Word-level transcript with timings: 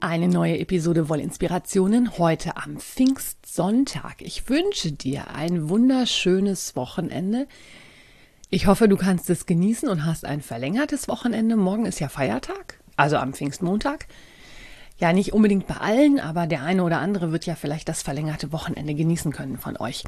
Eine 0.00 0.28
neue 0.28 0.60
Episode 0.60 1.08
Wollinspirationen 1.08 2.18
heute 2.18 2.56
am 2.56 2.76
Pfingstsonntag. 2.78 4.22
Ich 4.22 4.48
wünsche 4.48 4.92
dir 4.92 5.34
ein 5.34 5.68
wunderschönes 5.68 6.76
Wochenende. 6.76 7.48
Ich 8.48 8.68
hoffe, 8.68 8.88
du 8.88 8.96
kannst 8.96 9.28
es 9.28 9.44
genießen 9.44 9.88
und 9.88 10.06
hast 10.06 10.24
ein 10.24 10.40
verlängertes 10.40 11.08
Wochenende. 11.08 11.56
Morgen 11.56 11.84
ist 11.84 11.98
ja 11.98 12.08
Feiertag, 12.08 12.78
also 12.94 13.16
am 13.16 13.34
Pfingstmontag. 13.34 14.06
Ja, 14.98 15.12
nicht 15.12 15.32
unbedingt 15.32 15.66
bei 15.66 15.78
allen, 15.78 16.20
aber 16.20 16.46
der 16.46 16.62
eine 16.62 16.84
oder 16.84 17.00
andere 17.00 17.32
wird 17.32 17.46
ja 17.46 17.56
vielleicht 17.56 17.88
das 17.88 18.02
verlängerte 18.02 18.52
Wochenende 18.52 18.94
genießen 18.94 19.32
können 19.32 19.58
von 19.58 19.76
euch. 19.78 20.04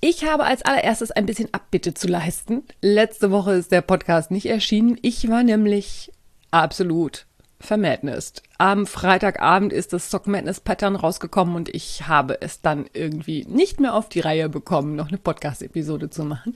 Ich 0.00 0.24
habe 0.24 0.44
als 0.44 0.62
allererstes 0.62 1.10
ein 1.10 1.26
bisschen 1.26 1.52
Abbitte 1.52 1.94
zu 1.94 2.06
leisten. 2.06 2.62
Letzte 2.80 3.32
Woche 3.32 3.54
ist 3.54 3.72
der 3.72 3.82
Podcast 3.82 4.30
nicht 4.30 4.46
erschienen. 4.46 4.98
Ich 5.02 5.28
war 5.28 5.42
nämlich 5.42 6.12
absolut 6.52 7.26
vermadnessed. 7.62 8.42
Am 8.58 8.86
Freitagabend 8.86 9.72
ist 9.72 9.92
das 9.92 10.10
Sock 10.10 10.26
Madness 10.26 10.60
Pattern 10.60 10.96
rausgekommen 10.96 11.54
und 11.54 11.68
ich 11.74 12.06
habe 12.08 12.40
es 12.40 12.60
dann 12.60 12.86
irgendwie 12.92 13.44
nicht 13.48 13.80
mehr 13.80 13.94
auf 13.94 14.08
die 14.08 14.20
Reihe 14.20 14.48
bekommen, 14.48 14.96
noch 14.96 15.08
eine 15.08 15.18
Podcast-Episode 15.18 16.10
zu 16.10 16.24
machen. 16.24 16.54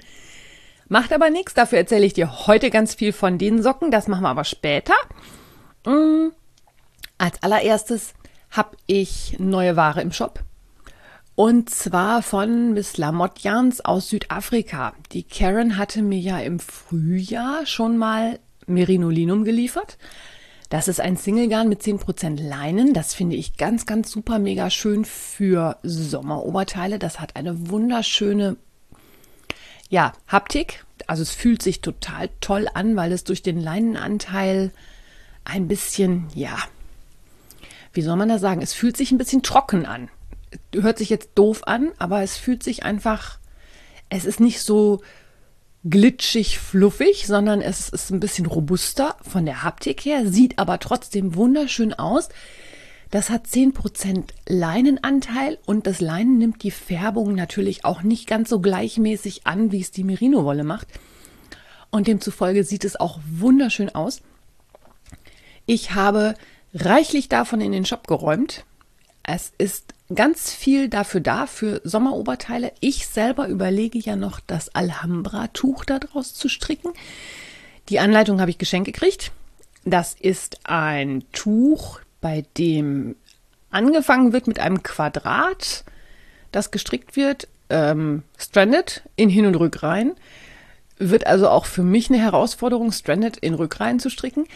Macht 0.88 1.12
aber 1.12 1.30
nichts, 1.30 1.54
dafür 1.54 1.78
erzähle 1.78 2.06
ich 2.06 2.12
dir 2.12 2.46
heute 2.46 2.70
ganz 2.70 2.94
viel 2.94 3.12
von 3.12 3.38
den 3.38 3.62
Socken, 3.62 3.90
das 3.90 4.08
machen 4.08 4.22
wir 4.22 4.28
aber 4.28 4.44
später. 4.44 4.94
Mm, 5.84 6.28
als 7.18 7.42
allererstes 7.42 8.14
habe 8.50 8.76
ich 8.86 9.36
neue 9.38 9.76
Ware 9.76 10.02
im 10.02 10.12
Shop. 10.12 10.41
Und 11.34 11.68
zwar 11.68 12.22
von 12.22 12.72
Miss 12.72 12.96
Lamotte 12.96 13.42
Jans 13.42 13.84
aus 13.84 14.08
Südafrika. 14.08 14.94
Die 15.12 15.22
Karen 15.22 15.76
hatte 15.76 16.02
mir 16.02 16.18
ja 16.18 16.38
im 16.38 16.58
Frühjahr 16.58 17.66
schon 17.66 17.98
mal 17.98 18.38
Merinolinum 18.66 19.44
geliefert. 19.44 19.98
Das 20.69 20.89
ist 20.89 21.00
ein 21.00 21.17
Single 21.17 21.48
Garn 21.48 21.69
mit 21.69 21.83
10% 21.83 22.42
Leinen. 22.42 22.92
Das 22.92 23.14
finde 23.14 23.36
ich 23.36 23.56
ganz, 23.56 23.86
ganz 23.86 24.11
super 24.11 24.39
mega 24.39 24.69
schön 24.70 25.05
für 25.05 25.78
Sommeroberteile. 25.83 26.98
Das 26.98 27.20
hat 27.20 27.36
eine 27.36 27.70
wunderschöne, 27.70 28.56
ja, 29.89 30.12
Haptik. 30.27 30.84
Also 31.06 31.22
es 31.22 31.31
fühlt 31.31 31.62
sich 31.62 31.83
total 31.83 32.31
toll 32.41 32.69
an, 32.75 32.97
weil 32.97 33.12
es 33.12 33.22
durch 33.22 33.42
den 33.42 33.61
Leinenanteil 33.61 34.72
ein 35.44 35.69
bisschen, 35.69 36.27
ja, 36.34 36.59
wie 37.92 38.03
soll 38.03 38.17
man 38.17 38.28
das 38.28 38.41
sagen? 38.41 38.61
Es 38.61 38.75
fühlt 38.75 38.97
sich 38.97 39.12
ein 39.12 39.19
bisschen 39.19 39.42
trocken 39.42 39.87
an. 39.87 40.09
Hört 40.75 40.98
sich 40.98 41.11
jetzt 41.11 41.31
doof 41.37 41.62
an, 41.67 41.92
aber 41.98 42.22
es 42.22 42.37
fühlt 42.37 42.62
sich 42.62 42.83
einfach, 42.83 43.39
es 44.09 44.25
ist 44.25 44.41
nicht 44.41 44.61
so 44.61 45.00
glitschig 45.88 46.58
fluffig, 46.58 47.26
sondern 47.26 47.60
es 47.60 47.88
ist 47.88 48.10
ein 48.10 48.20
bisschen 48.20 48.46
robuster 48.46 49.16
von 49.22 49.46
der 49.46 49.62
Haptik 49.62 50.04
her, 50.04 50.26
sieht 50.26 50.58
aber 50.58 50.78
trotzdem 50.78 51.34
wunderschön 51.34 51.94
aus. 51.94 52.28
Das 53.10 53.30
hat 53.30 53.46
10% 53.46 54.24
Leinenanteil 54.48 55.58
und 55.64 55.86
das 55.86 56.00
Leinen 56.00 56.38
nimmt 56.38 56.62
die 56.62 56.72
Färbung 56.72 57.34
natürlich 57.34 57.84
auch 57.84 58.02
nicht 58.02 58.26
ganz 58.26 58.48
so 58.48 58.60
gleichmäßig 58.60 59.46
an, 59.46 59.70
wie 59.70 59.80
es 59.80 59.92
die 59.92 60.04
Merino-Wolle 60.04 60.64
macht. 60.64 60.88
Und 61.91 62.08
demzufolge 62.08 62.64
sieht 62.64 62.84
es 62.84 62.98
auch 62.98 63.20
wunderschön 63.30 63.94
aus. 63.94 64.22
Ich 65.66 65.94
habe 65.94 66.34
reichlich 66.75 67.28
davon 67.28 67.60
in 67.60 67.72
den 67.72 67.86
Shop 67.86 68.08
geräumt. 68.08 68.64
Es 69.22 69.52
ist 69.56 69.94
ganz 70.15 70.53
viel 70.53 70.89
dafür 70.89 71.21
da, 71.21 71.47
für 71.47 71.81
Sommeroberteile. 71.84 72.72
Ich 72.81 73.06
selber 73.06 73.49
überlege 73.49 73.99
ja 73.99 74.17
noch, 74.17 74.41
das 74.41 74.75
Alhambra-Tuch 74.75 75.84
daraus 75.84 76.34
zu 76.34 76.49
stricken. 76.49 76.93
Die 77.89 77.99
Anleitung 77.99 78.41
habe 78.41 78.50
ich 78.50 78.59
geschenkt 78.59 78.87
gekriegt. 78.87 79.33
Das 79.84 80.15
ist 80.15 80.61
ein 80.65 81.25
Tuch, 81.33 82.00
bei 82.21 82.44
dem 82.59 83.17
angefangen 83.71 84.33
wird 84.33 84.47
mit 84.47 84.59
einem 84.59 84.83
Quadrat, 84.83 85.84
das 86.50 86.71
gestrickt 86.71 87.17
wird, 87.17 87.49
ähm, 87.69 88.23
stranded 88.38 89.03
in 89.17 89.28
Hin- 89.28 89.47
und 89.47 89.56
Rückreihen. 89.56 90.15
Wird 90.99 91.27
also 91.27 91.49
auch 91.49 91.67
für 91.67 91.83
mich 91.83 92.09
eine 92.09 92.19
Herausforderung, 92.19 92.91
stranded 92.91 93.37
in 93.37 93.55
Rückreihen 93.55 94.00
zu 94.00 94.09
stricken. 94.09 94.47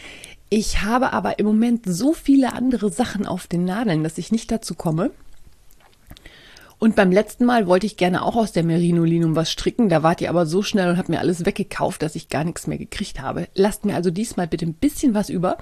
Ich 0.49 0.81
habe 0.81 1.13
aber 1.13 1.39
im 1.39 1.45
Moment 1.45 1.85
so 1.85 2.13
viele 2.13 2.53
andere 2.53 2.91
Sachen 2.91 3.25
auf 3.25 3.47
den 3.47 3.63
Nadeln, 3.63 4.03
dass 4.03 4.17
ich 4.17 4.31
nicht 4.31 4.51
dazu 4.51 4.75
komme. 4.75 5.11
Und 6.81 6.95
beim 6.95 7.11
letzten 7.11 7.45
Mal 7.45 7.67
wollte 7.67 7.85
ich 7.85 7.95
gerne 7.95 8.25
auch 8.25 8.35
aus 8.35 8.53
der 8.53 8.63
Merino-Linum 8.63 9.35
was 9.35 9.51
stricken. 9.51 9.87
Da 9.87 10.01
wart 10.01 10.19
ihr 10.19 10.31
aber 10.31 10.47
so 10.47 10.63
schnell 10.63 10.89
und 10.89 10.97
habt 10.97 11.09
mir 11.09 11.19
alles 11.19 11.45
weggekauft, 11.45 12.01
dass 12.01 12.15
ich 12.15 12.27
gar 12.27 12.43
nichts 12.43 12.65
mehr 12.65 12.79
gekriegt 12.79 13.21
habe. 13.21 13.47
Lasst 13.53 13.85
mir 13.85 13.93
also 13.93 14.09
diesmal 14.09 14.47
bitte 14.47 14.65
ein 14.65 14.73
bisschen 14.73 15.13
was 15.13 15.29
über. 15.29 15.59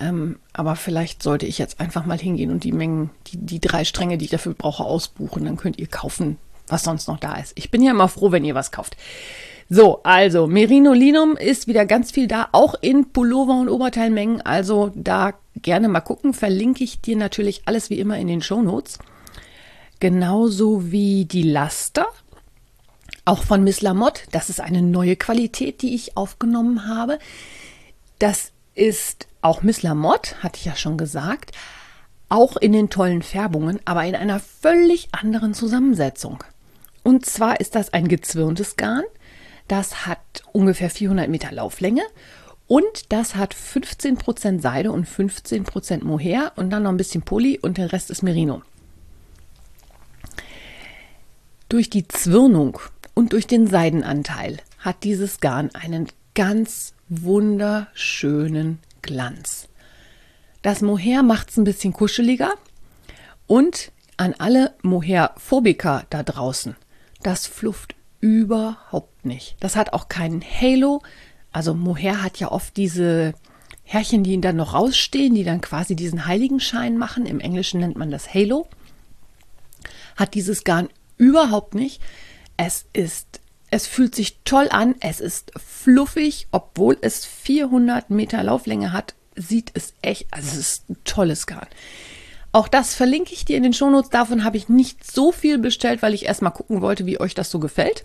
Ähm, 0.00 0.40
aber 0.52 0.74
vielleicht 0.74 1.22
sollte 1.22 1.46
ich 1.46 1.58
jetzt 1.58 1.78
einfach 1.78 2.06
mal 2.06 2.18
hingehen 2.18 2.50
und 2.50 2.64
die 2.64 2.72
Mengen, 2.72 3.10
die, 3.28 3.36
die 3.36 3.60
drei 3.60 3.84
Stränge, 3.84 4.18
die 4.18 4.24
ich 4.24 4.32
dafür 4.32 4.54
brauche, 4.54 4.82
ausbuchen. 4.82 5.44
Dann 5.44 5.56
könnt 5.56 5.78
ihr 5.78 5.86
kaufen, 5.86 6.38
was 6.66 6.82
sonst 6.82 7.06
noch 7.06 7.20
da 7.20 7.36
ist. 7.36 7.52
Ich 7.54 7.70
bin 7.70 7.80
ja 7.80 7.92
immer 7.92 8.08
froh, 8.08 8.32
wenn 8.32 8.44
ihr 8.44 8.56
was 8.56 8.72
kauft. 8.72 8.96
So, 9.70 10.02
also 10.02 10.48
Merino 10.48 10.92
Linum 10.92 11.36
ist 11.36 11.68
wieder 11.68 11.86
ganz 11.86 12.10
viel 12.10 12.26
da, 12.26 12.48
auch 12.50 12.74
in 12.80 13.12
Pullover 13.12 13.60
und 13.60 13.68
Oberteilmengen. 13.68 14.40
Also 14.40 14.90
da 14.96 15.34
gerne 15.54 15.86
mal 15.86 16.00
gucken. 16.00 16.34
Verlinke 16.34 16.82
ich 16.82 17.00
dir 17.00 17.16
natürlich 17.16 17.62
alles 17.66 17.90
wie 17.90 18.00
immer 18.00 18.18
in 18.18 18.26
den 18.26 18.42
Show 18.42 18.60
Notes. 18.60 18.98
Genauso 20.02 20.90
wie 20.90 21.26
die 21.26 21.44
Laster. 21.44 22.06
Auch 23.24 23.44
von 23.44 23.62
Miss 23.62 23.82
Lamotte. 23.82 24.22
Das 24.32 24.50
ist 24.50 24.60
eine 24.60 24.82
neue 24.82 25.14
Qualität, 25.14 25.80
die 25.80 25.94
ich 25.94 26.16
aufgenommen 26.16 26.88
habe. 26.88 27.20
Das 28.18 28.50
ist 28.74 29.28
auch 29.42 29.62
Miss 29.62 29.82
Lamotte, 29.82 30.42
hatte 30.42 30.58
ich 30.58 30.64
ja 30.64 30.74
schon 30.74 30.98
gesagt. 30.98 31.52
Auch 32.28 32.56
in 32.56 32.72
den 32.72 32.90
tollen 32.90 33.22
Färbungen, 33.22 33.78
aber 33.84 34.04
in 34.04 34.16
einer 34.16 34.40
völlig 34.40 35.08
anderen 35.12 35.54
Zusammensetzung. 35.54 36.42
Und 37.04 37.24
zwar 37.26 37.60
ist 37.60 37.76
das 37.76 37.92
ein 37.92 38.08
gezwirntes 38.08 38.76
Garn 38.76 39.04
das 39.68 40.06
hat 40.06 40.42
ungefähr 40.52 40.90
400 40.90 41.28
Meter 41.28 41.52
Lauflänge 41.52 42.02
und 42.66 43.10
das 43.10 43.36
hat 43.36 43.54
15% 43.54 44.60
Seide 44.60 44.92
und 44.92 45.06
15% 45.06 46.04
Mohair 46.04 46.52
und 46.56 46.70
dann 46.70 46.82
noch 46.82 46.90
ein 46.90 46.96
bisschen 46.96 47.22
Poly 47.22 47.58
und 47.58 47.78
der 47.78 47.92
Rest 47.92 48.10
ist 48.10 48.22
Merino. 48.22 48.62
Durch 51.72 51.88
die 51.88 52.06
Zwirnung 52.06 52.78
und 53.14 53.32
durch 53.32 53.46
den 53.46 53.66
Seidenanteil 53.66 54.58
hat 54.78 55.04
dieses 55.04 55.40
Garn 55.40 55.70
einen 55.72 56.06
ganz 56.34 56.92
wunderschönen 57.08 58.78
Glanz. 59.00 59.68
Das 60.60 60.82
Mohair 60.82 61.22
macht 61.22 61.48
es 61.48 61.56
ein 61.56 61.64
bisschen 61.64 61.94
kuscheliger 61.94 62.52
und 63.46 63.90
an 64.18 64.34
alle 64.36 64.74
Mohair-Phobiker 64.82 66.04
da 66.10 66.22
draußen, 66.22 66.76
das 67.22 67.46
flufft 67.46 67.94
überhaupt 68.20 69.24
nicht. 69.24 69.56
Das 69.60 69.74
hat 69.74 69.94
auch 69.94 70.08
keinen 70.08 70.42
Halo. 70.42 71.00
Also 71.52 71.72
Mohair 71.72 72.22
hat 72.22 72.38
ja 72.38 72.52
oft 72.52 72.76
diese 72.76 73.32
Härchen, 73.84 74.24
die 74.24 74.38
dann 74.42 74.56
noch 74.56 74.74
rausstehen, 74.74 75.34
die 75.34 75.44
dann 75.44 75.62
quasi 75.62 75.96
diesen 75.96 76.26
Heiligenschein 76.26 76.98
machen. 76.98 77.24
Im 77.24 77.40
Englischen 77.40 77.80
nennt 77.80 77.96
man 77.96 78.10
das 78.10 78.34
Halo. 78.34 78.68
Hat 80.16 80.34
dieses 80.34 80.64
Garn 80.64 80.90
überhaupt 81.22 81.74
nicht. 81.74 82.02
Es 82.56 82.84
ist, 82.92 83.40
es 83.70 83.86
fühlt 83.86 84.14
sich 84.14 84.38
toll 84.44 84.68
an. 84.70 84.96
Es 85.00 85.20
ist 85.20 85.52
fluffig, 85.56 86.48
obwohl 86.50 86.98
es 87.00 87.24
400 87.24 88.10
Meter 88.10 88.42
Lauflänge 88.42 88.92
hat, 88.92 89.14
sieht 89.36 89.70
es 89.74 89.94
echt, 90.02 90.26
also 90.30 90.48
es 90.48 90.58
ist 90.58 90.90
ein 90.90 90.96
tolles 91.04 91.46
Garn. 91.46 91.68
Auch 92.50 92.68
das 92.68 92.94
verlinke 92.94 93.32
ich 93.32 93.46
dir 93.46 93.56
in 93.56 93.62
den 93.62 93.72
Shownotes. 93.72 94.10
Davon 94.10 94.44
habe 94.44 94.58
ich 94.58 94.68
nicht 94.68 95.10
so 95.10 95.32
viel 95.32 95.58
bestellt, 95.58 96.02
weil 96.02 96.12
ich 96.12 96.26
erstmal 96.26 96.52
gucken 96.52 96.82
wollte, 96.82 97.06
wie 97.06 97.18
euch 97.18 97.34
das 97.34 97.50
so 97.50 97.60
gefällt. 97.60 98.04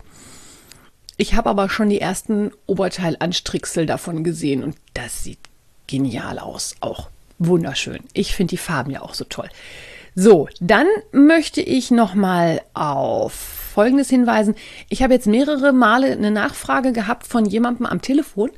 Ich 1.18 1.34
habe 1.34 1.50
aber 1.50 1.68
schon 1.68 1.90
die 1.90 2.00
ersten 2.00 2.52
Oberteilanstricksel 2.66 3.84
davon 3.84 4.22
gesehen 4.22 4.62
und 4.62 4.76
das 4.94 5.24
sieht 5.24 5.40
genial 5.86 6.38
aus. 6.38 6.76
Auch 6.80 7.10
wunderschön. 7.38 8.04
Ich 8.14 8.34
finde 8.34 8.52
die 8.52 8.56
Farben 8.56 8.92
ja 8.92 9.02
auch 9.02 9.14
so 9.14 9.24
toll. 9.24 9.48
So, 10.20 10.48
dann 10.58 10.88
möchte 11.12 11.60
ich 11.60 11.92
nochmal 11.92 12.60
auf 12.74 13.32
Folgendes 13.32 14.10
hinweisen. 14.10 14.56
Ich 14.88 15.04
habe 15.04 15.14
jetzt 15.14 15.28
mehrere 15.28 15.72
Male 15.72 16.10
eine 16.10 16.32
Nachfrage 16.32 16.92
gehabt 16.92 17.24
von 17.24 17.44
jemandem 17.44 17.86
am 17.86 18.02
Telefon, 18.02 18.50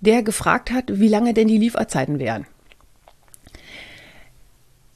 der 0.00 0.22
gefragt 0.22 0.70
hat, 0.70 0.84
wie 0.88 1.08
lange 1.08 1.34
denn 1.34 1.48
die 1.48 1.58
Lieferzeiten 1.58 2.18
wären. 2.18 2.46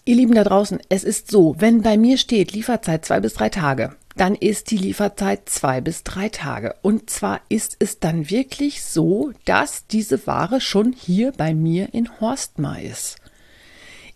Ihr 0.06 0.14
Lieben 0.14 0.35
da 0.35 0.43
draußen, 0.43 0.79
es 0.88 1.05
ist 1.05 1.31
so, 1.31 1.55
wenn 1.58 1.82
bei 1.82 1.99
mir 1.99 2.17
steht 2.17 2.52
Lieferzeit 2.52 3.05
zwei 3.05 3.20
bis 3.20 3.35
drei 3.35 3.50
Tage, 3.50 3.94
dann 4.17 4.35
ist 4.35 4.70
die 4.70 4.79
Lieferzeit 4.79 5.50
zwei 5.50 5.82
bis 5.82 6.02
drei 6.02 6.31
Tage. 6.31 6.76
Und 6.81 7.11
zwar 7.11 7.43
ist 7.50 7.76
es 7.79 8.00
dann 8.00 8.31
wirklich 8.31 8.82
so, 8.82 9.32
dass 9.44 9.87
diese 9.87 10.26
Ware 10.26 10.62
schon 10.62 10.94
hier 10.94 11.32
bei 11.32 11.52
mir 11.52 11.93
in 11.93 12.20
Horstmar 12.23 12.81
ist. 12.81 13.20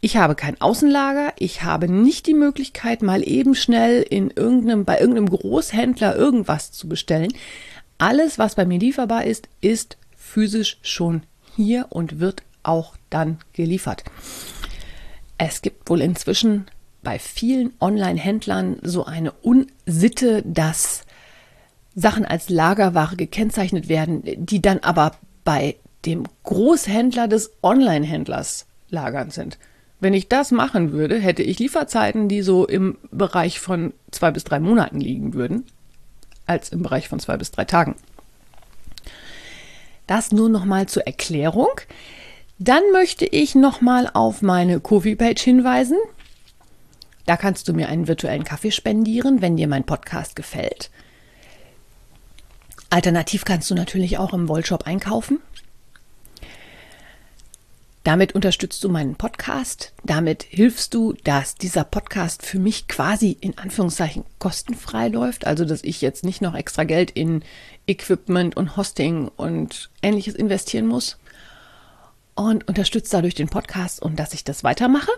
Ich 0.04 0.18
habe 0.18 0.34
kein 0.34 0.60
Außenlager, 0.60 1.32
ich 1.38 1.62
habe 1.62 1.88
nicht 1.88 2.26
die 2.26 2.34
Möglichkeit, 2.34 3.00
mal 3.00 3.26
eben 3.26 3.54
schnell 3.54 4.02
in 4.02 4.28
irgendeinem, 4.28 4.84
bei 4.84 5.00
irgendeinem 5.00 5.30
Großhändler 5.30 6.14
irgendwas 6.14 6.72
zu 6.72 6.90
bestellen. 6.90 7.32
Alles, 7.96 8.38
was 8.38 8.54
bei 8.54 8.66
mir 8.66 8.78
lieferbar 8.78 9.24
ist, 9.24 9.48
ist 9.62 9.96
physisch 10.14 10.76
schon 10.82 11.22
hier 11.56 11.86
und 11.88 12.20
wird 12.20 12.42
auch 12.64 12.96
dann 13.08 13.38
geliefert. 13.54 14.04
Es 15.38 15.62
gibt 15.62 15.88
wohl 15.88 16.02
inzwischen 16.02 16.66
bei 17.02 17.18
vielen 17.18 17.72
Online-Händlern 17.80 18.80
so 18.82 19.06
eine 19.06 19.32
Unsitte, 19.32 20.42
dass 20.42 21.06
Sachen 21.94 22.26
als 22.26 22.50
Lagerware 22.50 23.16
gekennzeichnet 23.16 23.88
werden, 23.88 24.22
die 24.36 24.60
dann 24.60 24.80
aber 24.80 25.12
bei 25.44 25.76
dem 26.04 26.24
Großhändler 26.42 27.26
des 27.26 27.52
Online-Händlers 27.62 28.66
lagernd 28.90 29.32
sind. 29.32 29.56
Wenn 30.00 30.14
ich 30.14 30.28
das 30.28 30.50
machen 30.50 30.92
würde, 30.92 31.18
hätte 31.18 31.42
ich 31.42 31.58
Lieferzeiten, 31.58 32.28
die 32.28 32.42
so 32.42 32.66
im 32.66 32.98
Bereich 33.10 33.60
von 33.60 33.92
zwei 34.10 34.30
bis 34.30 34.44
drei 34.44 34.60
Monaten 34.60 35.00
liegen 35.00 35.34
würden, 35.34 35.64
als 36.46 36.70
im 36.70 36.82
Bereich 36.82 37.08
von 37.08 37.20
zwei 37.20 37.36
bis 37.36 37.50
drei 37.50 37.64
Tagen. 37.64 37.96
Das 40.06 40.32
nur 40.32 40.48
noch 40.48 40.64
mal 40.64 40.86
zur 40.86 41.06
Erklärung. 41.06 41.68
Dann 42.58 42.82
möchte 42.92 43.24
ich 43.24 43.54
noch 43.54 43.80
mal 43.80 44.10
auf 44.12 44.42
meine 44.42 44.80
Kofi-Page 44.80 45.42
hinweisen. 45.42 45.96
Da 47.26 47.36
kannst 47.36 47.68
du 47.68 47.72
mir 47.72 47.88
einen 47.88 48.06
virtuellen 48.06 48.44
Kaffee 48.44 48.70
spendieren, 48.70 49.40
wenn 49.40 49.56
dir 49.56 49.66
mein 49.66 49.84
Podcast 49.84 50.36
gefällt. 50.36 50.90
Alternativ 52.90 53.44
kannst 53.44 53.70
du 53.70 53.74
natürlich 53.74 54.18
auch 54.18 54.34
im 54.34 54.48
Wollshop 54.48 54.86
einkaufen. 54.86 55.40
Damit 58.04 58.34
unterstützt 58.34 58.84
du 58.84 58.90
meinen 58.90 59.14
Podcast. 59.14 59.94
Damit 60.04 60.42
hilfst 60.42 60.92
du, 60.92 61.14
dass 61.24 61.54
dieser 61.54 61.84
Podcast 61.84 62.44
für 62.44 62.58
mich 62.58 62.86
quasi 62.86 63.34
in 63.40 63.56
Anführungszeichen 63.56 64.24
kostenfrei 64.38 65.08
läuft. 65.08 65.46
Also, 65.46 65.64
dass 65.64 65.82
ich 65.82 66.02
jetzt 66.02 66.22
nicht 66.22 66.42
noch 66.42 66.54
extra 66.54 66.84
Geld 66.84 67.10
in 67.10 67.42
Equipment 67.86 68.58
und 68.58 68.76
Hosting 68.76 69.30
und 69.36 69.88
ähnliches 70.02 70.34
investieren 70.34 70.86
muss. 70.86 71.16
Und 72.34 72.68
unterstützt 72.68 73.14
dadurch 73.14 73.34
den 73.34 73.48
Podcast 73.48 74.02
und 74.02 74.18
dass 74.18 74.34
ich 74.34 74.44
das 74.44 74.64
weitermache. 74.64 75.10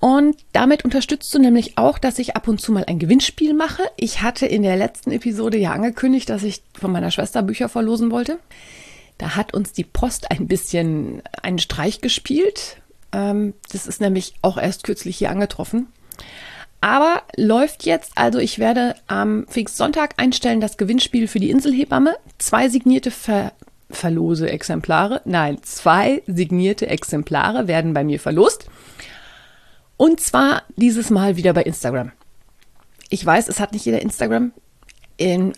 Und 0.00 0.36
damit 0.52 0.84
unterstützt 0.84 1.32
du 1.32 1.38
nämlich 1.38 1.78
auch, 1.78 1.98
dass 1.98 2.18
ich 2.18 2.34
ab 2.34 2.48
und 2.48 2.60
zu 2.60 2.72
mal 2.72 2.86
ein 2.86 2.98
Gewinnspiel 2.98 3.54
mache. 3.54 3.84
Ich 3.96 4.20
hatte 4.20 4.46
in 4.46 4.62
der 4.62 4.76
letzten 4.76 5.12
Episode 5.12 5.58
ja 5.58 5.72
angekündigt, 5.72 6.28
dass 6.28 6.42
ich 6.42 6.62
von 6.74 6.90
meiner 6.90 7.12
Schwester 7.12 7.42
Bücher 7.42 7.68
verlosen 7.68 8.10
wollte. 8.10 8.40
Da 9.20 9.36
hat 9.36 9.52
uns 9.52 9.72
die 9.74 9.84
Post 9.84 10.30
ein 10.30 10.46
bisschen 10.46 11.22
einen 11.42 11.58
Streich 11.58 12.00
gespielt. 12.00 12.78
Ähm, 13.12 13.52
das 13.70 13.86
ist 13.86 14.00
nämlich 14.00 14.32
auch 14.40 14.56
erst 14.56 14.82
kürzlich 14.82 15.18
hier 15.18 15.30
angetroffen. 15.30 15.88
Aber 16.80 17.24
läuft 17.36 17.84
jetzt, 17.84 18.12
also 18.16 18.38
ich 18.38 18.58
werde 18.58 18.94
am 19.08 19.46
Pfingstsonntag 19.46 20.14
einstellen 20.16 20.62
das 20.62 20.78
Gewinnspiel 20.78 21.28
für 21.28 21.38
die 21.38 21.50
Inselhebamme. 21.50 22.16
Zwei 22.38 22.70
signierte 22.70 23.10
Ver 23.10 23.52
verlose 23.90 24.48
Exemplare, 24.48 25.20
nein, 25.26 25.58
zwei 25.64 26.22
signierte 26.26 26.86
Exemplare 26.86 27.68
werden 27.68 27.92
bei 27.92 28.04
mir 28.04 28.20
verlost. 28.20 28.70
Und 29.98 30.20
zwar 30.20 30.62
dieses 30.76 31.10
Mal 31.10 31.36
wieder 31.36 31.52
bei 31.52 31.64
Instagram. 31.64 32.12
Ich 33.10 33.26
weiß, 33.26 33.48
es 33.48 33.60
hat 33.60 33.72
nicht 33.72 33.84
jeder 33.84 34.00
Instagram. 34.00 34.52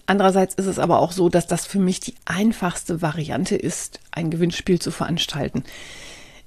Andererseits 0.06 0.54
ist 0.54 0.66
es 0.66 0.80
aber 0.80 0.98
auch 0.98 1.12
so, 1.12 1.28
dass 1.28 1.46
das 1.46 1.66
für 1.66 1.78
mich 1.78 2.00
die 2.00 2.14
einfachste 2.24 3.00
Variante 3.00 3.54
ist, 3.54 4.00
ein 4.10 4.30
Gewinnspiel 4.30 4.80
zu 4.80 4.90
veranstalten. 4.90 5.62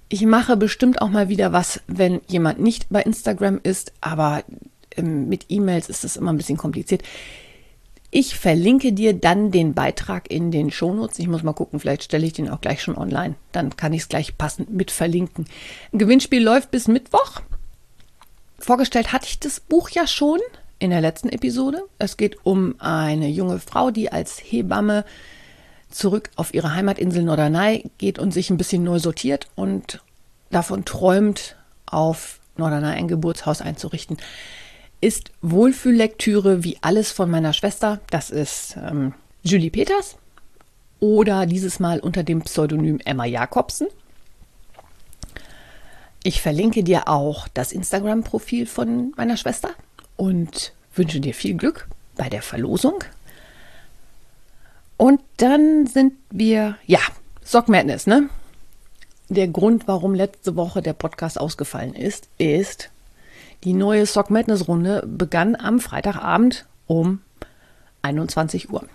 Ich 0.10 0.24
mache 0.26 0.58
bestimmt 0.58 1.02
auch 1.02 1.10
mal 1.10 1.30
wieder 1.30 1.54
was, 1.54 1.82
wenn 1.88 2.20
jemand 2.28 2.60
nicht 2.60 2.88
bei 2.90 3.02
Instagram 3.02 3.60
ist, 3.64 3.94
aber 4.02 4.44
ähm, 4.98 5.30
mit 5.30 5.46
E-Mails 5.50 5.88
ist 5.88 6.04
es 6.04 6.18
immer 6.18 6.34
ein 6.34 6.38
bisschen 6.38 6.58
kompliziert. 6.58 7.04
Ich 8.12 8.36
verlinke 8.36 8.94
dir 8.94 9.14
dann 9.14 9.52
den 9.52 9.74
Beitrag 9.74 10.30
in 10.30 10.52
den 10.52 10.72
Shownotes. 10.72 11.20
Ich 11.20 11.28
muss 11.28 11.44
mal 11.44 11.54
gucken, 11.54 11.80
vielleicht 11.80 12.04
stelle 12.04 12.26
ich 12.26 12.34
den 12.34 12.50
auch 12.50 12.62
gleich 12.62 12.82
schon 12.82 12.98
online. 12.98 13.36
Dann 13.52 13.76
kann 13.78 13.94
ich 13.94 14.04
es 14.04 14.10
gleich 14.10 14.38
passend 14.38 14.72
mit 14.72 14.92
verlinken. 14.92 15.46
Ein 15.92 16.00
Gewinnspiel 16.00 16.44
läuft 16.44 16.72
bis 16.72 16.88
Mittwoch. 16.88 17.42
Vorgestellt 18.60 19.12
hatte 19.12 19.28
ich 19.28 19.40
das 19.40 19.60
Buch 19.60 19.90
ja 19.90 20.06
schon 20.06 20.40
in 20.80 20.90
der 20.90 21.02
letzten 21.02 21.30
Episode. 21.30 21.84
Es 22.00 22.18
geht 22.18 22.46
um 22.46 22.76
eine 22.80 23.28
junge 23.28 23.60
Frau, 23.60 23.92
die 23.92 24.12
als 24.12 24.40
Hebamme 24.40 25.06
zurück 25.90 26.30
auf 26.36 26.54
ihre 26.54 26.74
Heimatinsel 26.74 27.24
Norderney 27.24 27.90
geht 27.98 28.20
und 28.20 28.32
sich 28.32 28.50
ein 28.50 28.58
bisschen 28.58 28.84
neu 28.84 29.00
sortiert 29.00 29.48
und 29.56 30.02
davon 30.52 30.86
träumt, 30.86 31.56
auf 31.86 32.40
Norderney 32.58 32.98
ein 32.98 33.08
Geburtshaus 33.08 33.62
einzurichten. 33.62 34.18
Ist 35.02 35.32
Wohlfühllektüre 35.42 36.64
wie 36.64 36.78
alles 36.82 37.12
von 37.12 37.30
meiner 37.30 37.54
Schwester. 37.54 38.02
Das 38.10 38.30
ist 38.30 38.78
ähm, 38.78 39.14
Julie 39.44 39.70
Peters 39.70 40.18
oder 41.00 41.46
dieses 41.46 41.80
Mal 41.80 42.00
unter 42.00 42.24
dem 42.24 42.42
Pseudonym 42.42 43.00
Emma 43.04 43.26
Jakobsen. 43.26 43.88
Ich 46.24 46.42
verlinke 46.42 46.84
dir 46.84 47.08
auch 47.08 47.48
das 47.50 47.72
Instagram-Profil 47.72 48.66
von 48.66 49.14
meiner 49.16 49.38
Schwester 49.38 49.70
und 50.18 50.74
wünsche 50.94 51.20
dir 51.20 51.34
viel 51.34 51.56
Glück 51.56 51.88
bei 52.16 52.30
der 52.30 52.42
Verlosung. 52.42 53.04
Und 54.98 55.22
dann 55.38 55.88
sind 55.88 56.14
wir, 56.32 56.78
ja, 56.86 57.00
Sock 57.44 57.68
Madness, 57.68 58.08
ne? 58.08 58.30
Der 59.28 59.48
Grund, 59.48 59.88
warum 59.88 60.14
letzte 60.14 60.56
Woche 60.56 60.82
der 60.82 60.94
Podcast 60.94 61.40
ausgefallen 61.40 61.94
ist, 61.96 62.30
ist, 62.38 62.90
die 63.64 63.74
neue 63.74 64.06
Sock 64.06 64.30
Madness 64.30 64.68
Runde 64.68 65.04
begann 65.08 65.56
am 65.56 65.80
Freitagabend 65.80 66.66
um 66.86 67.22
21 68.04 68.70
Uhr. 68.70 68.88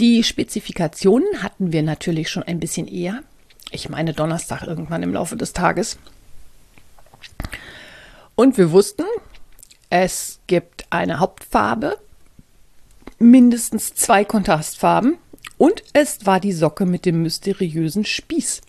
Die 0.00 0.22
Spezifikationen 0.22 1.42
hatten 1.42 1.72
wir 1.72 1.82
natürlich 1.82 2.30
schon 2.30 2.44
ein 2.44 2.60
bisschen 2.60 2.86
eher. 2.86 3.22
Ich 3.70 3.88
meine 3.88 4.14
Donnerstag 4.14 4.62
irgendwann 4.62 5.02
im 5.02 5.12
Laufe 5.12 5.36
des 5.36 5.52
Tages. 5.52 5.98
Und 8.34 8.56
wir 8.56 8.72
wussten, 8.72 9.04
es 9.92 10.40
gibt 10.46 10.86
eine 10.88 11.20
Hauptfarbe, 11.20 11.98
mindestens 13.18 13.94
zwei 13.94 14.24
Kontrastfarben 14.24 15.18
und 15.58 15.84
es 15.92 16.24
war 16.24 16.40
die 16.40 16.54
Socke 16.54 16.86
mit 16.86 17.04
dem 17.04 17.20
mysteriösen 17.20 18.06
Spieß. 18.06 18.62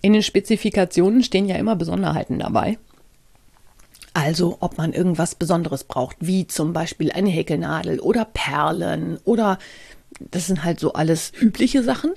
In 0.00 0.14
den 0.14 0.22
Spezifikationen 0.22 1.22
stehen 1.22 1.46
ja 1.46 1.56
immer 1.56 1.76
Besonderheiten 1.76 2.38
dabei. 2.38 2.78
Also 4.14 4.56
ob 4.60 4.78
man 4.78 4.94
irgendwas 4.94 5.34
Besonderes 5.34 5.84
braucht, 5.84 6.16
wie 6.20 6.46
zum 6.46 6.72
Beispiel 6.72 7.12
eine 7.12 7.28
Häkelnadel 7.28 8.00
oder 8.00 8.24
Perlen 8.24 9.18
oder 9.24 9.58
das 10.20 10.46
sind 10.46 10.64
halt 10.64 10.80
so 10.80 10.94
alles 10.94 11.32
übliche 11.38 11.82
Sachen. 11.82 12.14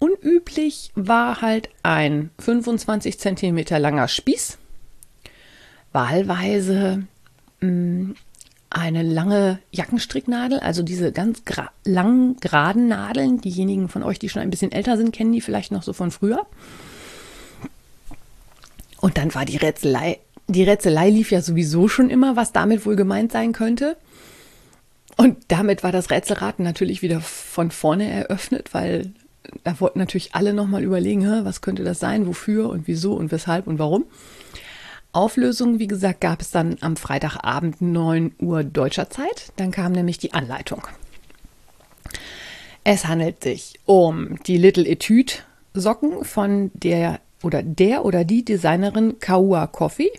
Unüblich 0.00 0.92
war 0.94 1.42
halt 1.42 1.68
ein 1.82 2.30
25 2.38 3.20
cm 3.20 3.64
langer 3.68 4.08
Spieß, 4.08 4.56
wahlweise 5.92 7.06
eine 8.70 9.02
lange 9.02 9.60
Jackenstricknadel, 9.70 10.58
also 10.58 10.82
diese 10.82 11.12
ganz 11.12 11.44
gra 11.44 11.70
langen, 11.84 12.36
geraden 12.40 12.88
Nadeln. 12.88 13.40
Diejenigen 13.40 13.88
von 13.88 14.02
euch, 14.02 14.18
die 14.18 14.28
schon 14.28 14.42
ein 14.42 14.50
bisschen 14.50 14.72
älter 14.72 14.96
sind, 14.96 15.12
kennen 15.12 15.32
die 15.32 15.40
vielleicht 15.40 15.70
noch 15.70 15.82
so 15.82 15.92
von 15.92 16.10
früher. 16.10 16.44
Und 19.00 19.16
dann 19.16 19.34
war 19.34 19.44
die 19.44 19.58
Rätselei, 19.58 20.18
die 20.48 20.64
Rätselei 20.64 21.10
lief 21.10 21.30
ja 21.30 21.40
sowieso 21.40 21.88
schon 21.88 22.10
immer, 22.10 22.36
was 22.36 22.52
damit 22.52 22.84
wohl 22.84 22.96
gemeint 22.96 23.32
sein 23.32 23.52
könnte. 23.52 23.96
Und 25.16 25.36
damit 25.48 25.84
war 25.84 25.92
das 25.92 26.10
Rätselraten 26.10 26.64
natürlich 26.64 27.02
wieder 27.02 27.20
von 27.20 27.70
vorne 27.70 28.10
eröffnet, 28.10 28.74
weil 28.74 29.12
da 29.62 29.78
wollten 29.80 29.98
natürlich 29.98 30.34
alle 30.34 30.52
nochmal 30.52 30.82
überlegen, 30.82 31.44
was 31.44 31.60
könnte 31.60 31.84
das 31.84 32.00
sein, 32.00 32.26
wofür 32.26 32.70
und 32.70 32.88
wieso 32.88 33.14
und 33.14 33.30
weshalb 33.30 33.66
und 33.66 33.78
warum. 33.78 34.04
Auflösung, 35.14 35.78
wie 35.78 35.86
gesagt, 35.86 36.20
gab 36.20 36.40
es 36.40 36.50
dann 36.50 36.76
am 36.80 36.96
Freitagabend 36.96 37.80
9 37.80 38.34
Uhr 38.40 38.64
deutscher 38.64 39.10
Zeit. 39.10 39.52
Dann 39.56 39.70
kam 39.70 39.92
nämlich 39.92 40.18
die 40.18 40.34
Anleitung. 40.34 40.86
Es 42.82 43.06
handelt 43.06 43.42
sich 43.42 43.80
um 43.86 44.42
die 44.42 44.58
Little 44.58 44.86
Etude 44.86 45.34
Socken 45.72 46.24
von 46.24 46.70
der 46.74 47.20
oder 47.42 47.62
der 47.62 48.04
oder 48.04 48.24
die 48.24 48.44
Designerin 48.44 49.18
Kaua 49.20 49.66
Coffee. 49.66 50.10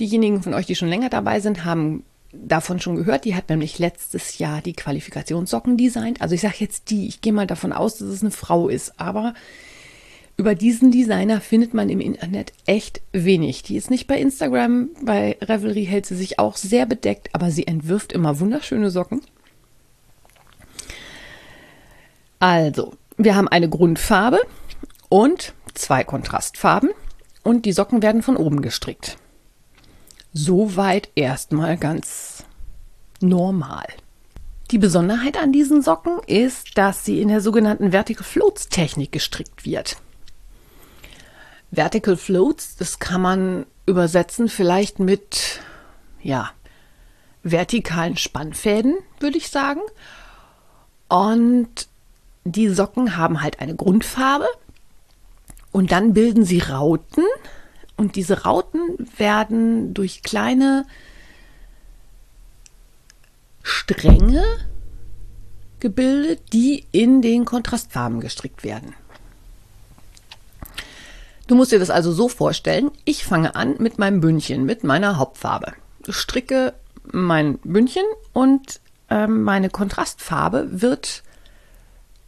Diejenigen 0.00 0.42
von 0.42 0.54
euch, 0.54 0.66
die 0.66 0.74
schon 0.74 0.88
länger 0.88 1.08
dabei 1.08 1.40
sind, 1.40 1.64
haben 1.64 2.04
davon 2.32 2.80
schon 2.80 2.96
gehört. 2.96 3.24
Die 3.24 3.34
hat 3.34 3.48
nämlich 3.48 3.78
letztes 3.78 4.38
Jahr 4.38 4.60
die 4.60 4.74
Qualifikationssocken 4.74 5.76
designt. 5.76 6.20
Also 6.20 6.34
ich 6.34 6.40
sage 6.40 6.56
jetzt 6.58 6.90
die, 6.90 7.06
ich 7.06 7.20
gehe 7.20 7.32
mal 7.32 7.46
davon 7.46 7.72
aus, 7.72 7.98
dass 7.98 8.08
es 8.08 8.22
eine 8.22 8.30
Frau 8.30 8.68
ist, 8.68 8.98
aber 8.98 9.34
über 10.36 10.54
diesen 10.54 10.90
Designer 10.90 11.40
findet 11.40 11.72
man 11.72 11.88
im 11.88 12.00
Internet 12.00 12.52
echt 12.66 13.00
wenig. 13.12 13.62
Die 13.62 13.76
ist 13.76 13.90
nicht 13.90 14.06
bei 14.06 14.18
Instagram, 14.18 14.90
bei 15.02 15.38
Revelry 15.40 15.86
hält 15.86 16.06
sie 16.06 16.16
sich 16.16 16.38
auch 16.38 16.56
sehr 16.56 16.84
bedeckt, 16.84 17.30
aber 17.34 17.50
sie 17.50 17.66
entwirft 17.66 18.12
immer 18.12 18.38
wunderschöne 18.38 18.90
Socken. 18.90 19.22
Also, 22.38 22.92
wir 23.16 23.34
haben 23.34 23.48
eine 23.48 23.70
Grundfarbe 23.70 24.40
und 25.08 25.54
zwei 25.72 26.04
Kontrastfarben 26.04 26.90
und 27.42 27.64
die 27.64 27.72
Socken 27.72 28.02
werden 28.02 28.22
von 28.22 28.36
oben 28.36 28.60
gestrickt. 28.60 29.16
Soweit 30.34 31.08
erstmal 31.14 31.78
ganz 31.78 32.44
normal. 33.22 33.86
Die 34.70 34.78
Besonderheit 34.78 35.38
an 35.38 35.52
diesen 35.52 35.80
Socken 35.80 36.18
ist, 36.26 36.76
dass 36.76 37.06
sie 37.06 37.22
in 37.22 37.28
der 37.28 37.40
sogenannten 37.40 37.92
Vertical 37.92 38.24
Floats 38.24 38.68
Technik 38.68 39.12
gestrickt 39.12 39.64
wird. 39.64 39.96
Vertical 41.70 42.16
Floats, 42.16 42.76
das 42.76 42.98
kann 42.98 43.20
man 43.20 43.66
übersetzen 43.86 44.48
vielleicht 44.48 44.98
mit, 44.98 45.60
ja, 46.22 46.50
vertikalen 47.42 48.16
Spannfäden, 48.16 48.96
würde 49.20 49.38
ich 49.38 49.48
sagen. 49.48 49.80
Und 51.08 51.88
die 52.44 52.68
Socken 52.68 53.16
haben 53.16 53.42
halt 53.42 53.60
eine 53.60 53.76
Grundfarbe 53.76 54.46
und 55.72 55.92
dann 55.92 56.14
bilden 56.14 56.44
sie 56.44 56.58
Rauten 56.58 57.24
und 57.96 58.16
diese 58.16 58.42
Rauten 58.42 58.80
werden 59.16 59.94
durch 59.94 60.22
kleine 60.22 60.86
Stränge 63.62 64.44
gebildet, 65.80 66.52
die 66.52 66.86
in 66.92 67.22
den 67.22 67.44
Kontrastfarben 67.44 68.20
gestrickt 68.20 68.64
werden. 68.64 68.94
Du 71.46 71.54
musst 71.54 71.72
dir 71.72 71.78
das 71.78 71.90
also 71.90 72.12
so 72.12 72.28
vorstellen, 72.28 72.90
ich 73.04 73.24
fange 73.24 73.54
an 73.54 73.76
mit 73.78 73.98
meinem 73.98 74.20
Bündchen, 74.20 74.64
mit 74.64 74.82
meiner 74.82 75.16
Hauptfarbe. 75.16 75.74
Stricke 76.08 76.74
mein 77.12 77.58
Bündchen 77.58 78.04
und 78.32 78.80
äh, 79.10 79.26
meine 79.26 79.70
Kontrastfarbe 79.70 80.80
wird 80.80 81.22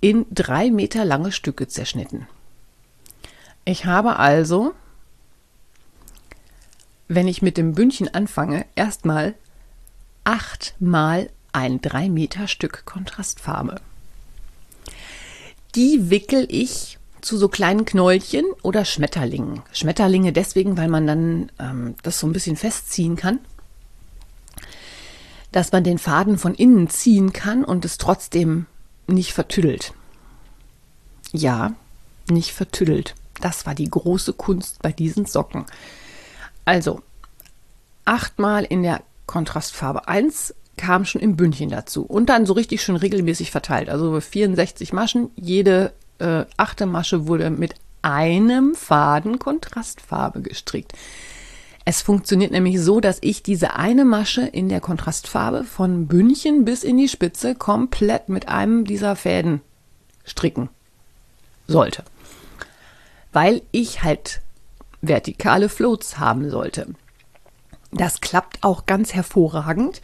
in 0.00 0.26
drei 0.30 0.70
Meter 0.70 1.04
lange 1.04 1.32
Stücke 1.32 1.66
zerschnitten. 1.66 2.28
Ich 3.64 3.87
habe 3.87 4.16
also, 4.16 4.72
wenn 7.08 7.26
ich 7.26 7.42
mit 7.42 7.56
dem 7.56 7.75
Bündchen 7.75 8.12
anfange, 8.14 8.66
erstmal 8.76 9.34
achtmal 10.22 11.30
ein 11.52 11.80
drei 11.80 12.08
Meter 12.08 12.46
Stück 12.46 12.84
Kontrastfarbe. 12.87 13.80
Die 15.75 16.10
wickel 16.10 16.46
ich 16.48 16.97
zu 17.20 17.37
so 17.37 17.48
kleinen 17.48 17.84
Knäulchen 17.84 18.44
oder 18.62 18.84
Schmetterlingen. 18.84 19.62
Schmetterlinge 19.72 20.32
deswegen, 20.32 20.76
weil 20.76 20.88
man 20.88 21.06
dann 21.06 21.52
ähm, 21.58 21.94
das 22.02 22.18
so 22.18 22.26
ein 22.26 22.32
bisschen 22.32 22.56
festziehen 22.56 23.16
kann. 23.16 23.38
Dass 25.52 25.72
man 25.72 25.84
den 25.84 25.98
Faden 25.98 26.38
von 26.38 26.54
innen 26.54 26.88
ziehen 26.88 27.32
kann 27.32 27.64
und 27.64 27.84
es 27.84 27.98
trotzdem 27.98 28.66
nicht 29.06 29.32
vertüdelt. 29.32 29.94
Ja, 31.32 31.72
nicht 32.28 32.52
vertüdelt. 32.52 33.14
Das 33.40 33.66
war 33.66 33.75
die 33.75 33.88
große 33.88 34.32
Kunst 34.32 34.82
bei 34.82 34.92
diesen 34.92 35.26
Socken. 35.26 35.64
Also, 36.64 37.00
achtmal 38.04 38.64
in 38.64 38.82
der 38.82 39.02
Kontrastfarbe 39.26 40.08
1 40.08 40.54
kam 40.76 41.04
schon 41.04 41.20
im 41.20 41.37
Bündchen 41.37 41.70
dazu 41.70 42.04
und 42.04 42.28
dann 42.28 42.46
so 42.46 42.54
richtig 42.54 42.82
schön 42.82 42.96
regelmäßig 42.96 43.50
verteilt. 43.50 43.88
Also 43.88 44.18
64 44.20 44.92
Maschen, 44.92 45.30
jede 45.37 45.92
äh, 46.18 46.44
achte 46.56 46.87
Masche 46.87 47.26
wurde 47.26 47.50
mit 47.50 47.75
einem 48.02 48.75
Faden 48.75 49.38
Kontrastfarbe 49.38 50.40
gestrickt. 50.40 50.92
Es 51.84 52.02
funktioniert 52.02 52.50
nämlich 52.50 52.80
so, 52.82 53.00
dass 53.00 53.18
ich 53.22 53.42
diese 53.42 53.75
eine 53.76 54.04
Masche 54.04 54.42
in 54.42 54.68
der 54.68 54.80
Kontrastfarbe 54.80 55.64
von 55.64 56.06
Bündchen 56.06 56.64
bis 56.64 56.84
in 56.84 56.98
die 56.98 57.08
Spitze 57.08 57.54
komplett 57.54 58.28
mit 58.28 58.48
einem 58.48 58.84
dieser 58.84 59.16
Fäden 59.16 59.62
stricken 60.25 60.68
sollte. 61.66 62.04
Weil 63.32 63.62
ich 63.72 64.02
halt 64.02 64.42
vertikale 65.00 65.68
Floats 65.68 66.18
haben 66.18 66.50
sollte. 66.50 66.88
Das 67.90 68.20
klappt 68.20 68.62
auch 68.62 68.84
ganz 68.84 69.14
hervorragend 69.14 70.02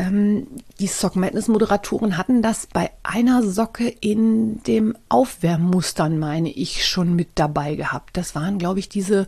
die 0.00 0.86
Sock 0.86 1.16
Madness 1.16 1.48
Moderatoren 1.48 2.16
hatten 2.16 2.40
das 2.40 2.68
bei 2.68 2.92
einer 3.02 3.42
Socke 3.42 3.88
in 3.88 4.62
dem 4.62 4.96
Aufwärmmustern, 5.08 6.20
meine 6.20 6.50
ich, 6.50 6.86
schon 6.86 7.16
mit 7.16 7.30
dabei 7.34 7.74
gehabt. 7.74 8.16
Das 8.16 8.36
waren, 8.36 8.58
glaube 8.58 8.78
ich, 8.78 8.88
diese, 8.88 9.26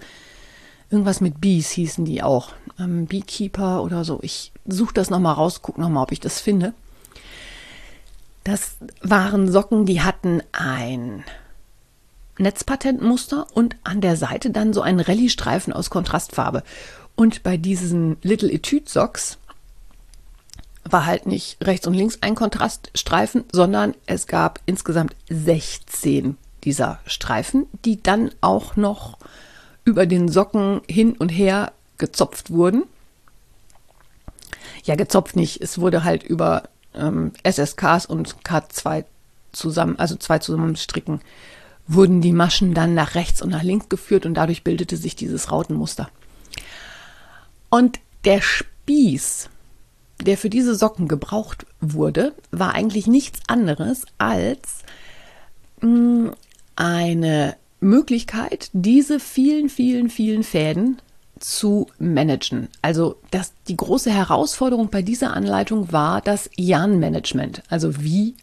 irgendwas 0.89 1.21
mit 1.21 1.41
Bees 1.41 1.71
hießen 1.71 2.05
die 2.05 2.23
auch. 2.23 2.53
Ähm, 2.79 3.07
Beekeeper 3.07 3.83
oder 3.83 4.05
so. 4.05 4.21
Ich 4.23 4.53
suche 4.65 4.95
das 4.95 5.11
nochmal 5.11 5.35
raus, 5.35 5.61
gucke 5.61 5.81
nochmal, 5.81 6.05
ob 6.05 6.13
ich 6.13 6.21
das 6.21 6.41
finde. 6.41 6.73
Das 8.45 8.77
waren 9.03 9.51
Socken, 9.51 9.87
die 9.87 10.03
hatten 10.03 10.41
ein 10.53 11.25
Netzpatentmuster 12.39 13.49
und 13.53 13.75
an 13.83 14.01
der 14.01 14.17
Seite 14.17 14.51
dann 14.51 14.73
so 14.73 14.83
einen 14.83 15.01
Rallye-Streifen 15.01 15.73
aus 15.73 15.91
Kontrastfarbe. 15.91 16.63
Und 17.17 17.43
bei 17.43 17.57
diesen 17.57 18.19
Little 18.23 18.51
Etude 18.51 18.89
Socks 18.89 19.37
war 20.85 21.07
halt 21.07 21.27
nicht 21.27 21.59
rechts 21.63 21.87
und 21.87 21.95
links 21.95 22.19
ein 22.21 22.35
Kontraststreifen, 22.35 23.45
sondern 23.53 23.95
es 24.07 24.27
gab 24.27 24.61
insgesamt 24.67 25.15
16 25.29 26.37
dieser 26.65 27.01
Streifen, 27.07 27.67
die 27.85 28.03
dann 28.03 28.31
auch 28.41 28.77
noch 28.77 29.19
über 29.85 30.07
den 30.07 30.29
Socken 30.29 30.83
hin 30.89 31.13
und 31.13 31.29
her 31.31 31.73
gezopft 31.99 32.51
wurden. 32.51 32.85
Ja, 34.85 34.95
gezopft 34.95 35.37
nicht. 35.37 35.61
Es 35.61 35.79
wurde 35.79 36.05
halt 36.05 36.23
über 36.23 36.65
ähm, 36.95 37.33
SSKs 37.43 38.07
und 38.07 38.37
K2 38.45 39.05
zusammen, 39.53 39.99
also 39.99 40.17
zwei 40.17 40.39
zusammenstricken, 40.39 41.21
wurden 41.87 42.21
die 42.21 42.33
Maschen 42.33 42.73
dann 42.73 42.95
nach 42.95 43.15
rechts 43.15 43.43
und 43.43 43.51
nach 43.51 43.63
links 43.63 43.89
geführt 43.89 44.25
und 44.25 44.35
dadurch 44.35 44.65
bildete 44.65 44.97
sich 44.97 45.17
dieses 45.17 45.51
Rautenmuster. 45.51 46.09
Und 47.69 47.99
der 48.25 48.43
Spieß 48.43 49.49
der 50.25 50.37
für 50.37 50.51
diese 50.51 50.75
Socken 50.75 51.09
gebraucht 51.09 51.67
wurde, 51.81 52.35
war 52.51 52.75
eigentlich 52.75 53.07
nichts 53.07 53.41
anderes 53.47 54.05
als 54.19 54.85
mm, 55.81 56.29
eine 56.77 57.57
Möglichkeit, 57.81 58.71
diese 58.73 59.21
vielen, 59.21 59.69
vielen, 59.69 60.11
vielen 60.11 60.43
Fäden 60.43 60.99
zu 61.39 61.87
managen. 61.99 62.69
Also 62.83 63.17
das, 63.31 63.53
die 63.69 63.77
große 63.77 64.11
Herausforderung 64.11 64.91
bei 64.91 65.03
dieser 65.03 65.33
Anleitung 65.33 65.91
war 65.91 66.21
das 66.21 66.51
Garnmanagement. 66.57 67.63
Also 67.71 68.03
wie 68.03 68.35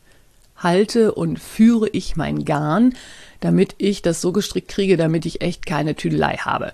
halte 0.58 1.14
und 1.14 1.40
führe 1.40 1.88
ich 1.90 2.16
mein 2.16 2.44
Garn, 2.44 2.96
damit 3.40 3.76
ich 3.78 4.02
das 4.02 4.22
so 4.22 4.32
gestrickt 4.32 4.70
kriege, 4.70 4.98
damit 4.98 5.28
ich 5.28 5.42
echt 5.42 5.68
keine 5.68 5.96
Tüdelei 5.96 6.38
habe. 6.38 6.72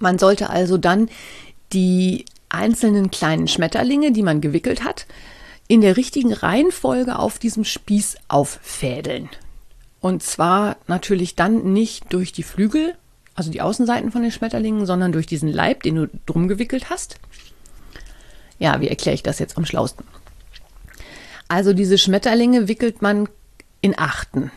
Man 0.00 0.18
sollte 0.18 0.50
also 0.50 0.76
dann 0.76 1.08
die 1.72 2.24
einzelnen 2.48 3.10
kleinen 3.10 3.48
Schmetterlinge, 3.48 4.12
die 4.12 4.22
man 4.22 4.40
gewickelt 4.40 4.84
hat, 4.84 5.06
in 5.68 5.80
der 5.80 5.96
richtigen 5.96 6.32
Reihenfolge 6.32 7.18
auf 7.18 7.38
diesem 7.38 7.64
Spieß 7.64 8.16
auffädeln. 8.28 9.28
Und 10.00 10.22
zwar 10.22 10.76
natürlich 10.86 11.34
dann 11.34 11.72
nicht 11.72 12.12
durch 12.12 12.32
die 12.32 12.44
Flügel, 12.44 12.94
also 13.34 13.50
die 13.50 13.60
Außenseiten 13.60 14.12
von 14.12 14.22
den 14.22 14.30
Schmetterlingen, 14.30 14.86
sondern 14.86 15.12
durch 15.12 15.26
diesen 15.26 15.48
Leib, 15.48 15.82
den 15.82 15.96
du 15.96 16.10
drum 16.26 16.48
gewickelt 16.48 16.90
hast. 16.90 17.16
Ja, 18.58 18.80
wie 18.80 18.88
erkläre 18.88 19.14
ich 19.14 19.22
das 19.22 19.38
jetzt 19.38 19.56
am 19.58 19.66
schlausten? 19.66 20.04
Also 21.48 21.72
diese 21.72 21.98
Schmetterlinge 21.98 22.68
wickelt 22.68 23.02
man 23.02 23.28
in 23.80 23.98
Achten. 23.98 24.50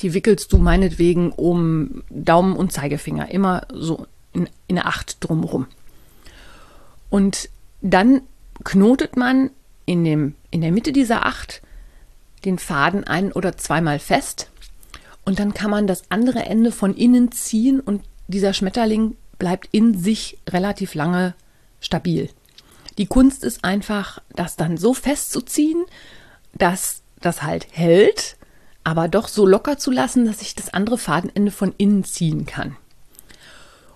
Die 0.00 0.12
wickelst 0.14 0.52
du 0.52 0.58
meinetwegen 0.58 1.32
um 1.32 2.02
Daumen 2.10 2.56
und 2.56 2.72
Zeigefinger, 2.72 3.30
immer 3.30 3.66
so 3.72 4.06
in, 4.32 4.48
in 4.66 4.78
Acht 4.78 5.16
drumherum. 5.20 5.66
Und 7.14 7.48
dann 7.80 8.22
knotet 8.64 9.16
man 9.16 9.50
in, 9.86 10.02
dem, 10.02 10.34
in 10.50 10.62
der 10.62 10.72
Mitte 10.72 10.90
dieser 10.90 11.24
acht 11.24 11.62
den 12.44 12.58
Faden 12.58 13.04
ein- 13.04 13.30
oder 13.30 13.56
zweimal 13.56 14.00
fest. 14.00 14.50
Und 15.24 15.38
dann 15.38 15.54
kann 15.54 15.70
man 15.70 15.86
das 15.86 16.02
andere 16.08 16.40
Ende 16.40 16.72
von 16.72 16.92
innen 16.96 17.30
ziehen 17.30 17.78
und 17.78 18.02
dieser 18.26 18.52
Schmetterling 18.52 19.16
bleibt 19.38 19.68
in 19.70 19.96
sich 19.96 20.38
relativ 20.50 20.94
lange 20.96 21.36
stabil. 21.78 22.30
Die 22.98 23.06
Kunst 23.06 23.44
ist 23.44 23.62
einfach, 23.62 24.20
das 24.34 24.56
dann 24.56 24.76
so 24.76 24.92
festzuziehen, 24.92 25.84
dass 26.52 27.02
das 27.20 27.44
halt 27.44 27.68
hält, 27.70 28.36
aber 28.82 29.06
doch 29.06 29.28
so 29.28 29.46
locker 29.46 29.78
zu 29.78 29.92
lassen, 29.92 30.26
dass 30.26 30.42
ich 30.42 30.56
das 30.56 30.74
andere 30.74 30.98
Fadenende 30.98 31.52
von 31.52 31.74
innen 31.78 32.02
ziehen 32.02 32.44
kann. 32.44 32.74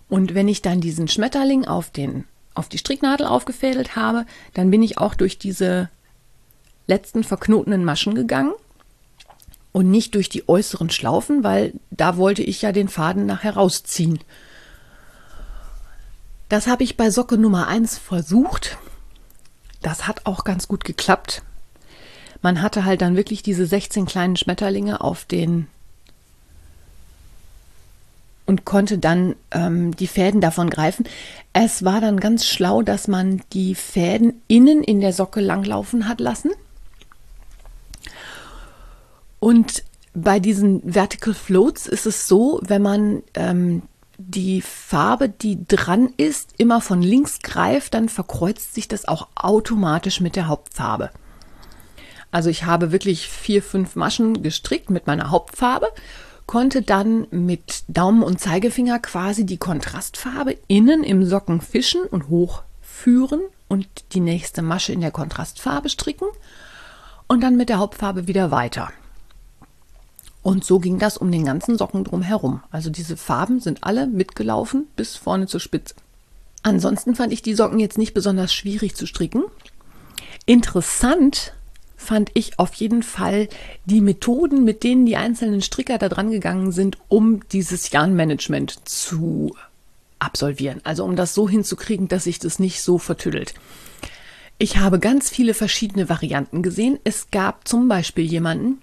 Und 0.09 0.37
wenn 0.37 0.47
ich 0.47 0.63
dann 0.63 0.81
diesen 0.81 1.09
Schmetterling 1.09 1.65
auf 1.65 1.91
den 1.91 2.25
auf 2.59 2.69
die 2.69 2.79
Stricknadel 2.79 3.27
aufgefädelt 3.27 3.97
habe, 3.97 4.27
dann 4.55 4.71
bin 4.71 4.83
ich 4.83 4.99
auch 4.99 5.15
durch 5.15 5.39
diese 5.39 5.89
letzten 6.87 7.25
verknotenen 7.25 7.85
Maschen 7.85 8.15
gegangen 8.15 8.53
und 9.73 9.91
nicht 9.91 10.15
durch 10.15 10.29
die 10.29 10.49
äußeren 10.49 10.91
Schlaufen, 10.91 11.45
weil 11.45 11.75
da 11.91 12.17
wollte 12.17 12.43
ich 12.43 12.63
ja 12.63 12.73
den 12.73 12.89
Faden 12.89 13.27
nachher 13.27 13.55
rausziehen. 13.55 14.19
Das 16.49 16.67
habe 16.67 16.83
ich 16.83 16.97
bei 16.97 17.11
Socke 17.11 17.37
Nummer 17.37 17.69
1 17.69 17.99
versucht. 17.99 18.79
Das 19.83 20.07
hat 20.07 20.27
auch 20.27 20.45
ganz 20.45 20.67
gut 20.67 20.85
geklappt. 20.85 21.43
Man 22.41 22.63
hatte 22.63 22.85
halt 22.85 23.03
dann 23.03 23.17
wirklich 23.17 23.43
diese 23.43 23.67
16 23.67 24.07
kleinen 24.07 24.37
Schmetterlinge 24.37 25.01
auf 25.01 25.25
den 25.25 25.67
und 28.49 28.65
konnte 28.65 28.97
dann 28.97 29.37
ähm, 29.51 29.95
die 29.95 30.07
Fäden 30.07 30.41
davon 30.41 30.71
greifen. 30.71 31.05
Es 31.53 31.85
war 31.85 32.01
dann 32.01 32.19
ganz 32.19 32.47
schlau, 32.47 32.81
dass 32.81 33.07
man 33.07 33.43
die 33.53 33.75
Fäden 33.75 34.41
innen 34.49 34.83
in 34.83 35.03
der 35.03 35.13
Socke 35.13 35.41
langlaufen 35.41 36.09
hat 36.09 36.19
lassen. 36.19 36.53
Und 39.39 39.85
bei 40.15 40.41
diesen 40.41 40.95
Vertical 40.95 41.35
Floats 41.35 41.87
ist 41.87 42.07
es 42.07 42.27
so, 42.27 42.59
wenn 42.65 42.81
man 42.81 43.23
ähm, 43.35 43.83
die 44.17 44.63
Farbe, 44.63 45.29
die 45.29 45.67
dran 45.69 46.15
ist, 46.17 46.55
immer 46.57 46.81
von 46.81 47.03
links 47.03 47.41
greift, 47.43 47.93
dann 47.93 48.09
verkreuzt 48.09 48.75
sich 48.75 48.89
das 48.89 49.07
auch 49.07 49.29
automatisch 49.35 50.23
mit 50.23 50.37
der 50.37 50.49
Hauptfarbe. 50.49 51.11
Also 52.31 52.49
ich 52.49 52.65
habe 52.65 52.93
wirklich 52.93 53.29
vier, 53.29 53.63
fünf 53.63 53.95
Maschen 53.95 54.43
gestrickt 54.43 54.89
mit 54.89 55.07
meiner 55.07 55.31
Hauptfarbe, 55.31 55.89
konnte 56.49 56.81
dann 56.81 57.29
mit 57.31 57.85
Daumen 57.89 58.23
und 58.23 58.41
Zeigefinger 58.41 58.99
quasi 58.99 59.45
die 59.45 59.59
Kontrastfarbe 59.59 60.57
innen 60.67 61.05
im 61.05 61.25
Socken 61.25 61.61
fischen 61.61 62.01
und 62.03 62.31
hochführen 62.31 63.43
und 63.69 63.87
die 64.13 64.21
nächste 64.21 64.63
Masche 64.63 64.93
in 64.95 65.03
der 65.03 65.11
Kontrastfarbe 65.11 65.91
stricken 65.91 66.27
und 67.29 67.43
dann 67.43 67.59
mit 67.59 67.69
der 67.69 67.79
Hauptfarbe 67.79 68.27
wieder 68.27 68.51
weiter. 68.51 68.91
Und 70.43 70.65
so 70.65 70.79
ging 70.79 70.99
das 70.99 71.19
um 71.19 71.31
den 71.31 71.45
ganzen 71.45 71.77
Socken 71.77 72.05
drum 72.05 72.23
herum. 72.23 72.63
Also 72.71 72.89
diese 72.89 73.19
Farben 73.19 73.61
sind 73.61 73.85
alle 73.85 74.07
mitgelaufen 74.07 74.87
bis 74.97 75.17
vorne 75.17 75.47
zur 75.49 75.61
Spitze. 75.61 75.97
Ansonsten 76.63 77.15
fand 77.15 77.31
ich 77.31 77.43
die 77.43 77.55
Socken 77.55 77.79
jetzt 77.79 77.99
nicht 77.99 78.15
besonders 78.15 78.55
schwierig 78.55 78.97
zu 78.97 79.07
stricken. 79.07 79.45
Interessant 80.47 81.53
fand 81.99 82.31
ich 82.35 82.59
auf 82.59 82.73
jeden 82.75 83.03
Fall 83.03 83.49
die 83.85 84.01
Methoden, 84.01 84.65
mit 84.65 84.85
denen 84.85 85.05
die 85.05 85.17
einzelnen 85.17 85.61
Stricker 85.61 85.99
da 85.99 86.09
dran 86.09 86.31
gegangen 86.31 86.73
sind, 86.73 86.97
um 87.09 87.47
dieses 87.51 87.91
Yarnmanagement 87.91 88.89
zu 88.89 89.55
absolvieren. 90.21 90.81
Also 90.85 91.05
um 91.05 91.17
das 91.17 91.35
so 91.35 91.49
hinzukriegen, 91.49 92.09
dass 92.09 92.25
sich 92.25 92.39
das 92.39 92.61
nicht 92.61 92.83
so 92.83 92.99
vertüdelt. 92.99 93.53
Ich 94.59 94.79
habe 94.79 95.01
ganz 95.01 95.29
viele 95.29 95.55
verschiedene 95.55 96.09
Varianten 96.09 96.63
gesehen. 96.63 96.99
Es 97.03 97.31
gab 97.31 97.67
zum 97.67 97.89
Beispiel 97.89 98.25
jemanden, 98.25 98.81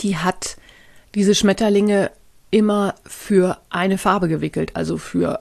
die 0.00 0.16
hat 0.16 0.56
diese 1.14 1.34
Schmetterlinge 1.34 2.10
immer 2.50 2.94
für 3.06 3.58
eine 3.68 3.98
Farbe 3.98 4.28
gewickelt, 4.28 4.74
also 4.76 4.96
für 4.96 5.40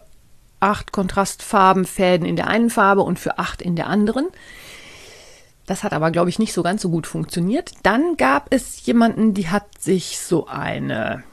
acht 0.59 0.91
Kontrastfarbenfäden 0.91 2.27
in 2.27 2.35
der 2.35 2.47
einen 2.47 2.69
Farbe 2.69 3.01
und 3.01 3.19
für 3.19 3.39
acht 3.39 3.61
in 3.61 3.77
der 3.77 3.87
anderen. 3.87 4.27
Das 5.67 5.83
hat 5.83 5.93
aber, 5.93 6.09
glaube 6.09 6.29
ich, 6.29 6.39
nicht 6.39 6.53
so 6.53 6.63
ganz 6.63 6.81
so 6.81 6.89
gut 6.89 7.05
funktioniert. 7.05 7.73
Dann 7.83 8.17
gab 8.17 8.47
es 8.51 8.83
jemanden, 8.85 9.35
die 9.35 9.49
hat 9.49 9.79
sich 9.79 10.17
so 10.17 10.47
eine 10.47 11.23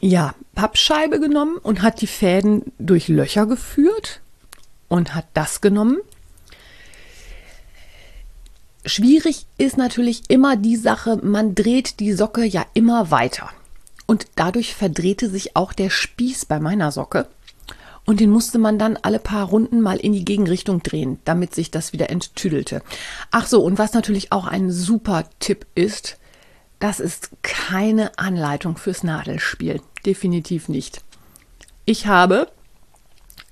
ja, 0.00 0.34
Pappscheibe 0.54 1.20
genommen 1.20 1.58
und 1.58 1.82
hat 1.82 2.00
die 2.00 2.06
Fäden 2.06 2.72
durch 2.78 3.08
Löcher 3.08 3.44
geführt 3.44 4.20
und 4.88 5.14
hat 5.14 5.26
das 5.34 5.60
genommen 5.60 5.98
Schwierig 8.88 9.44
ist 9.58 9.76
natürlich 9.76 10.22
immer 10.28 10.56
die 10.56 10.76
Sache, 10.76 11.18
man 11.22 11.54
dreht 11.54 12.00
die 12.00 12.14
Socke 12.14 12.44
ja 12.44 12.64
immer 12.72 13.10
weiter. 13.10 13.50
Und 14.06 14.28
dadurch 14.36 14.74
verdrehte 14.74 15.28
sich 15.28 15.56
auch 15.56 15.74
der 15.74 15.90
Spieß 15.90 16.46
bei 16.46 16.58
meiner 16.58 16.90
Socke. 16.90 17.26
Und 18.08 18.20
den 18.20 18.30
musste 18.30 18.58
man 18.58 18.78
dann 18.78 18.96
alle 18.96 19.18
paar 19.18 19.44
Runden 19.44 19.82
mal 19.82 19.98
in 19.98 20.14
die 20.14 20.24
Gegenrichtung 20.24 20.82
drehen, 20.82 21.18
damit 21.26 21.54
sich 21.54 21.70
das 21.70 21.92
wieder 21.92 22.08
enttüdelte. 22.08 22.80
Ach 23.30 23.46
so, 23.46 23.62
und 23.62 23.76
was 23.76 23.92
natürlich 23.92 24.32
auch 24.32 24.46
ein 24.46 24.70
super 24.70 25.24
Tipp 25.40 25.66
ist, 25.74 26.16
das 26.78 27.00
ist 27.00 27.28
keine 27.42 28.18
Anleitung 28.18 28.78
fürs 28.78 29.02
Nadelspiel. 29.02 29.82
Definitiv 30.06 30.70
nicht. 30.70 31.02
Ich 31.84 32.06
habe 32.06 32.50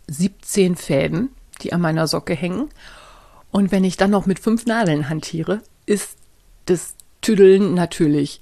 17 0.06 0.76
Fäden, 0.76 1.28
die 1.60 1.74
an 1.74 1.82
meiner 1.82 2.06
Socke 2.06 2.32
hängen 2.32 2.70
und 3.50 3.72
wenn 3.72 3.84
ich 3.84 3.98
dann 3.98 4.10
noch 4.10 4.24
mit 4.24 4.38
fünf 4.38 4.64
Nadeln 4.64 5.10
hantiere, 5.10 5.60
ist 5.84 6.16
das 6.64 6.94
Tüdeln 7.20 7.74
natürlich 7.74 8.40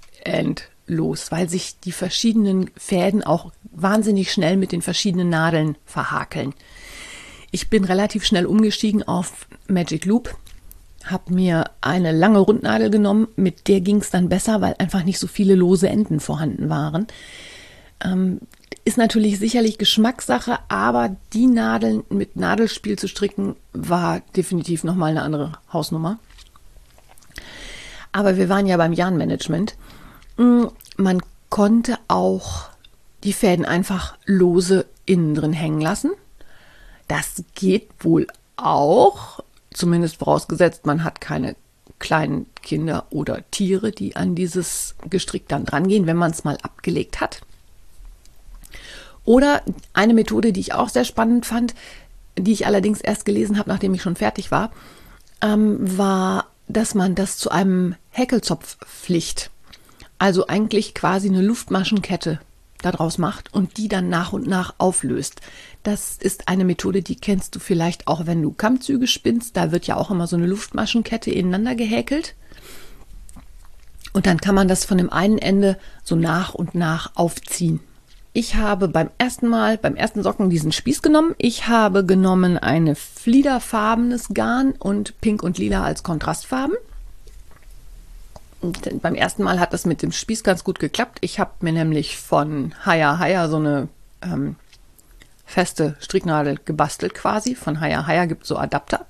endlos, 0.86 1.30
weil 1.30 1.48
sich 1.48 1.80
die 1.80 1.92
verschiedenen 1.92 2.70
Fäden 2.76 3.22
auch 3.24 3.52
wahnsinnig 3.72 4.32
schnell 4.32 4.56
mit 4.56 4.72
den 4.72 4.82
verschiedenen 4.82 5.28
Nadeln 5.28 5.76
verhakeln. 5.84 6.54
Ich 7.50 7.70
bin 7.70 7.84
relativ 7.84 8.24
schnell 8.24 8.46
umgestiegen 8.46 9.02
auf 9.02 9.46
Magic 9.68 10.04
Loop, 10.04 10.36
habe 11.04 11.34
mir 11.34 11.70
eine 11.80 12.12
lange 12.12 12.38
Rundnadel 12.38 12.90
genommen, 12.90 13.28
mit 13.36 13.68
der 13.68 13.80
ging 13.80 13.98
es 13.98 14.10
dann 14.10 14.28
besser, 14.28 14.60
weil 14.60 14.74
einfach 14.78 15.04
nicht 15.04 15.18
so 15.18 15.26
viele 15.26 15.54
lose 15.54 15.88
Enden 15.88 16.20
vorhanden 16.20 16.68
waren. 16.68 17.06
Ähm, 18.02 18.40
ist 18.84 18.98
natürlich 18.98 19.38
sicherlich 19.38 19.78
Geschmackssache, 19.78 20.58
aber 20.68 21.16
die 21.32 21.46
Nadeln 21.46 22.02
mit 22.10 22.36
Nadelspiel 22.36 22.98
zu 22.98 23.08
stricken 23.08 23.56
war 23.72 24.20
definitiv 24.36 24.84
nochmal 24.84 25.10
eine 25.10 25.22
andere 25.22 25.52
Hausnummer. 25.72 26.18
Aber 28.12 28.36
wir 28.36 28.48
waren 28.48 28.66
ja 28.66 28.76
beim 28.76 28.92
Jahnmanagement. 28.92 29.76
Man 30.36 31.22
konnte 31.50 31.98
auch 32.08 32.68
die 33.22 33.32
Fäden 33.32 33.64
einfach 33.64 34.16
lose 34.24 34.86
innen 35.06 35.34
drin 35.34 35.52
hängen 35.52 35.80
lassen. 35.80 36.10
Das 37.08 37.42
geht 37.54 37.88
wohl 38.00 38.26
auch, 38.56 39.40
zumindest 39.72 40.16
vorausgesetzt, 40.16 40.86
man 40.86 41.04
hat 41.04 41.20
keine 41.20 41.56
kleinen 41.98 42.46
Kinder 42.62 43.06
oder 43.10 43.48
Tiere, 43.50 43.92
die 43.92 44.16
an 44.16 44.34
dieses 44.34 44.94
Gestrick 45.08 45.48
dann 45.48 45.64
drangehen, 45.64 46.06
wenn 46.06 46.16
man 46.16 46.32
es 46.32 46.44
mal 46.44 46.58
abgelegt 46.62 47.20
hat. 47.20 47.40
Oder 49.24 49.62
eine 49.94 50.14
Methode, 50.14 50.52
die 50.52 50.60
ich 50.60 50.74
auch 50.74 50.88
sehr 50.88 51.04
spannend 51.04 51.46
fand, 51.46 51.74
die 52.36 52.52
ich 52.52 52.66
allerdings 52.66 53.00
erst 53.00 53.24
gelesen 53.24 53.58
habe, 53.58 53.70
nachdem 53.70 53.94
ich 53.94 54.02
schon 54.02 54.16
fertig 54.16 54.50
war, 54.50 54.70
ähm, 55.40 55.78
war, 55.96 56.48
dass 56.68 56.94
man 56.94 57.14
das 57.14 57.38
zu 57.38 57.50
einem 57.50 57.94
Häkelzopf 58.10 58.76
pflicht. 58.84 59.50
Also 60.18 60.46
eigentlich 60.46 60.94
quasi 60.94 61.29
eine 61.29 61.42
Luftmaschenkette 61.42 62.40
daraus 62.83 63.18
macht 63.18 63.53
und 63.55 63.77
die 63.77 63.88
dann 63.88 64.09
nach 64.09 64.33
und 64.33 64.46
nach 64.46 64.74
auflöst. 64.79 65.40
Das 65.83 66.16
ist 66.16 66.48
eine 66.48 66.64
Methode, 66.64 67.03
die 67.03 67.16
kennst 67.16 67.55
du 67.55 67.59
vielleicht 67.59 68.07
auch, 68.07 68.27
wenn 68.27 68.42
du 68.42 68.53
Kammzüge 68.53 69.07
spinnst. 69.07 69.57
Da 69.57 69.72
wird 69.72 69.87
ja 69.87 69.96
auch 69.96 70.11
immer 70.11 70.27
so 70.27 70.37
eine 70.37 70.46
Luftmaschenkette 70.46 71.31
ineinander 71.31 71.74
gehäkelt. 71.74 72.35
Und 74.12 74.27
dann 74.27 74.40
kann 74.40 74.55
man 74.55 74.68
das 74.68 74.85
von 74.85 74.98
dem 74.98 75.11
einen 75.11 75.38
Ende 75.38 75.77
so 76.05 76.14
nach 76.14 76.55
und 76.55 76.74
nach 76.74 77.12
aufziehen. 77.16 77.81
Ich 78.33 78.57
habe 78.57 78.88
beim 78.88 79.11
ersten 79.18 79.48
Mal, 79.48 79.79
beim 79.79 79.94
ersten 79.94 80.22
Socken 80.22 80.50
diesen 80.50 80.72
Spieß 80.72 81.03
genommen. 81.03 81.35
Ich 81.38 81.68
habe 81.68 82.05
genommen 82.05 82.59
eine 82.59 82.96
fliederfarbenes 82.96 84.29
Garn 84.35 84.72
und 84.79 85.20
Pink 85.20 85.42
und 85.42 85.59
Lila 85.59 85.85
als 85.85 86.03
Kontrastfarben. 86.03 86.77
Beim 88.72 89.14
ersten 89.14 89.42
Mal 89.42 89.61
hat 89.61 89.72
das 89.72 89.85
mit 89.85 90.03
dem 90.03 90.12
Spieß 90.12 90.42
ganz 90.44 90.64
gut 90.64 90.79
geklappt. 90.79 91.18
Ich 91.20 91.40
habe 91.40 91.53
mir 91.61 91.72
nämlich 91.72 92.16
von 92.16 92.74
Haya 92.85 93.18
Haya 93.18 93.48
so 93.48 93.57
eine 93.57 93.88
ähm, 94.22 94.57
feste 95.44 95.96
Stricknadel 96.00 96.59
gebastelt 96.64 97.14
quasi. 97.14 97.55
Von 97.55 97.81
Haya 97.81 98.07
Haya 98.07 98.27
gibt 98.27 98.42
es 98.42 98.48
so 98.48 98.57
Adapter. 98.57 99.07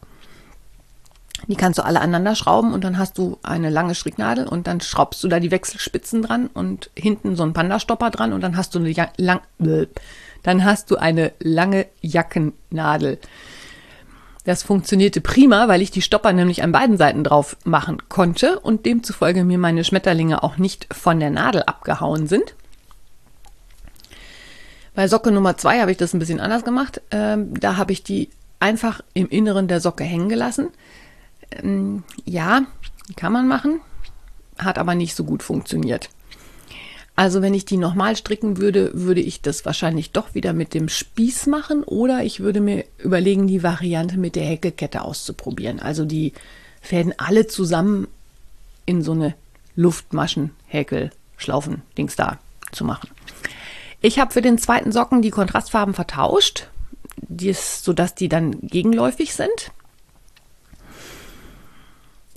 Die 1.47 1.57
kannst 1.57 1.79
du 1.79 1.85
alle 1.85 2.01
aneinander 2.01 2.35
schrauben 2.35 2.73
und 2.73 2.85
dann 2.85 2.97
hast 2.97 3.19
du 3.19 3.39
eine 3.43 3.69
lange 3.69 3.95
Stricknadel 3.95 4.47
und 4.47 4.67
dann 4.67 4.81
schraubst 4.81 5.23
du 5.23 5.29
da 5.29 5.41
die 5.41 5.51
Wechselspitzen 5.51 6.23
dran 6.23 6.47
und 6.47 6.91
hinten 6.97 7.37
so 7.37 7.43
ein 7.43 7.53
Panda-Stopper 7.53 8.11
dran 8.11 8.33
und 8.33 8.41
dann 8.41 8.57
hast 8.57 8.75
du 8.75 8.79
eine 8.79 8.89
ja 8.91 9.09
lang 9.17 9.41
dann 10.43 10.65
hast 10.65 10.91
du 10.91 10.97
eine 10.97 11.33
lange 11.41 11.87
Jackennadel. 12.01 13.19
Das 14.45 14.63
funktionierte 14.63 15.23
prima, 15.23 15.69
weil 15.69 15.81
ich 15.81 15.91
die 15.91 16.03
Stopper 16.03 16.33
nämlich 16.33 16.63
an 16.63 16.73
beiden 16.73 16.99
Seiten 16.99 17.25
drauf 17.25 17.57
machen 17.65 18.03
konnte 18.11 18.61
und 18.61 18.85
demzufolge 18.85 19.43
mir 19.43 19.59
meine 19.59 19.85
Schmetterlinge 19.85 20.43
auch 20.43 20.59
nicht 20.59 20.87
von 20.93 21.19
der 21.19 21.31
Nadel 21.31 21.63
abgehauen 21.63 22.27
sind. 22.27 22.55
Bei 24.95 25.09
Socke 25.09 25.33
Nummer 25.33 25.57
zwei 25.57 25.81
habe 25.81 25.91
ich 25.91 25.97
das 25.97 26.13
ein 26.13 26.19
bisschen 26.19 26.41
anders 26.41 26.65
gemacht. 26.65 27.01
Ähm, 27.11 27.59
da 27.59 27.79
habe 27.79 27.93
ich 27.93 28.05
die 28.05 28.29
einfach 28.61 29.01
im 29.15 29.29
Inneren 29.29 29.67
der 29.67 29.81
Socke 29.81 30.05
hängen 30.05 30.29
gelassen. 30.29 30.69
Ähm, 31.51 32.05
ja, 32.25 32.63
kann 33.17 33.33
man 33.33 33.49
machen, 33.49 33.81
hat 34.59 34.79
aber 34.79 34.95
nicht 34.95 35.17
so 35.17 35.25
gut 35.25 35.43
funktioniert. 35.43 36.11
Also 37.17 37.43
wenn 37.43 37.55
ich 37.55 37.65
die 37.65 37.77
nochmal 37.77 38.17
stricken 38.17 38.59
würde, 38.59 38.91
würde 38.93 39.21
ich 39.21 39.41
das 39.41 39.65
wahrscheinlich 39.65 40.11
doch 40.11 40.35
wieder 40.35 40.53
mit 40.53 40.75
dem 40.75 40.89
Spieß 40.89 41.47
machen 41.47 41.85
oder 41.85 42.25
ich 42.25 42.41
würde 42.41 42.61
mir 42.61 42.85
überlegen, 42.99 43.47
die 43.47 43.63
Variante 43.63 44.19
mit 44.19 44.35
der 44.35 44.45
Häkelkette 44.45 45.03
auszuprobieren. 45.03 45.79
Also 45.79 46.05
die 46.05 46.33
Fäden 46.81 47.15
alle 47.17 47.47
zusammen 47.47 48.09
in 48.85 49.03
so 49.03 49.13
eine 49.13 49.35
Luftmaschen, 49.77 50.51
Häkel, 50.67 51.11
Schlaufen, 51.37 51.83
Dings 51.97 52.17
da 52.17 52.39
zu 52.73 52.85
machen. 52.85 53.11
Ich 54.01 54.19
habe 54.19 54.33
für 54.33 54.43
den 54.43 54.59
zweiten 54.59 54.93
Socken 54.93 55.23
die 55.23 55.31
Kontrastfarben 55.31 55.95
vertauscht, 55.95 56.69
dies, 57.17 57.83
sodass 57.83 58.15
die 58.15 58.29
dann 58.29 58.61
gegenläufig 58.61 59.35
sind. 59.35 59.71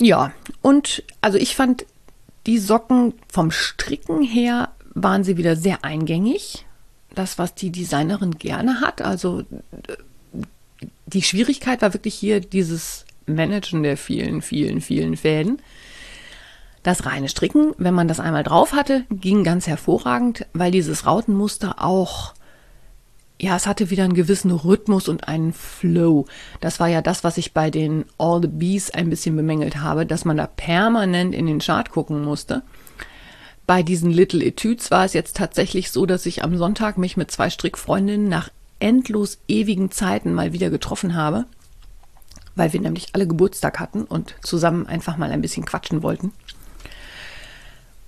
Ja, 0.00 0.32
und 0.62 1.02
also 1.20 1.36
ich 1.36 1.56
fand 1.56 1.84
die 2.46 2.58
Socken 2.58 3.14
vom 3.28 3.50
Stricken 3.50 4.22
her 4.22 4.72
waren 4.94 5.24
sie 5.24 5.36
wieder 5.36 5.56
sehr 5.56 5.84
eingängig. 5.84 6.64
Das, 7.14 7.38
was 7.38 7.54
die 7.54 7.70
Designerin 7.70 8.32
gerne 8.32 8.80
hat. 8.80 9.02
Also 9.02 9.42
die 11.06 11.22
Schwierigkeit 11.22 11.82
war 11.82 11.94
wirklich 11.94 12.14
hier 12.14 12.40
dieses 12.40 13.04
Managen 13.26 13.82
der 13.82 13.96
vielen, 13.96 14.42
vielen, 14.42 14.80
vielen 14.80 15.16
Fäden. 15.16 15.60
Das 16.82 17.06
reine 17.06 17.28
Stricken, 17.28 17.74
wenn 17.76 17.94
man 17.94 18.08
das 18.08 18.20
einmal 18.20 18.44
drauf 18.44 18.72
hatte, 18.72 19.04
ging 19.10 19.44
ganz 19.44 19.66
hervorragend, 19.66 20.46
weil 20.52 20.70
dieses 20.70 21.06
Rautenmuster 21.06 21.82
auch, 21.84 22.34
ja, 23.40 23.54
es 23.54 23.66
hatte 23.66 23.90
wieder 23.90 24.04
einen 24.04 24.14
gewissen 24.14 24.50
Rhythmus 24.50 25.08
und 25.08 25.28
einen 25.28 25.52
Flow. 25.52 26.26
Das 26.60 26.80
war 26.80 26.88
ja 26.88 27.02
das, 27.02 27.22
was 27.22 27.38
ich 27.38 27.52
bei 27.54 27.70
den 27.70 28.04
All 28.18 28.42
the 28.42 28.48
Bees 28.48 28.90
ein 28.90 29.10
bisschen 29.10 29.36
bemängelt 29.36 29.76
habe, 29.76 30.06
dass 30.06 30.24
man 30.24 30.36
da 30.36 30.46
permanent 30.48 31.34
in 31.34 31.46
den 31.46 31.60
Chart 31.60 31.90
gucken 31.90 32.24
musste. 32.24 32.62
Bei 33.66 33.82
diesen 33.82 34.10
Little 34.10 34.44
Etudes 34.44 34.90
war 34.90 35.04
es 35.04 35.12
jetzt 35.12 35.36
tatsächlich 35.36 35.92
so, 35.92 36.04
dass 36.04 36.26
ich 36.26 36.42
am 36.42 36.56
Sonntag 36.56 36.98
mich 36.98 37.16
mit 37.16 37.30
zwei 37.30 37.48
Strickfreundinnen 37.48 38.28
nach 38.28 38.50
endlos 38.80 39.38
ewigen 39.46 39.90
Zeiten 39.90 40.32
mal 40.32 40.52
wieder 40.52 40.70
getroffen 40.70 41.14
habe, 41.14 41.44
weil 42.56 42.72
wir 42.72 42.80
nämlich 42.80 43.08
alle 43.12 43.28
Geburtstag 43.28 43.78
hatten 43.78 44.04
und 44.04 44.34
zusammen 44.42 44.86
einfach 44.86 45.16
mal 45.16 45.30
ein 45.30 45.42
bisschen 45.42 45.64
quatschen 45.64 46.02
wollten. 46.02 46.32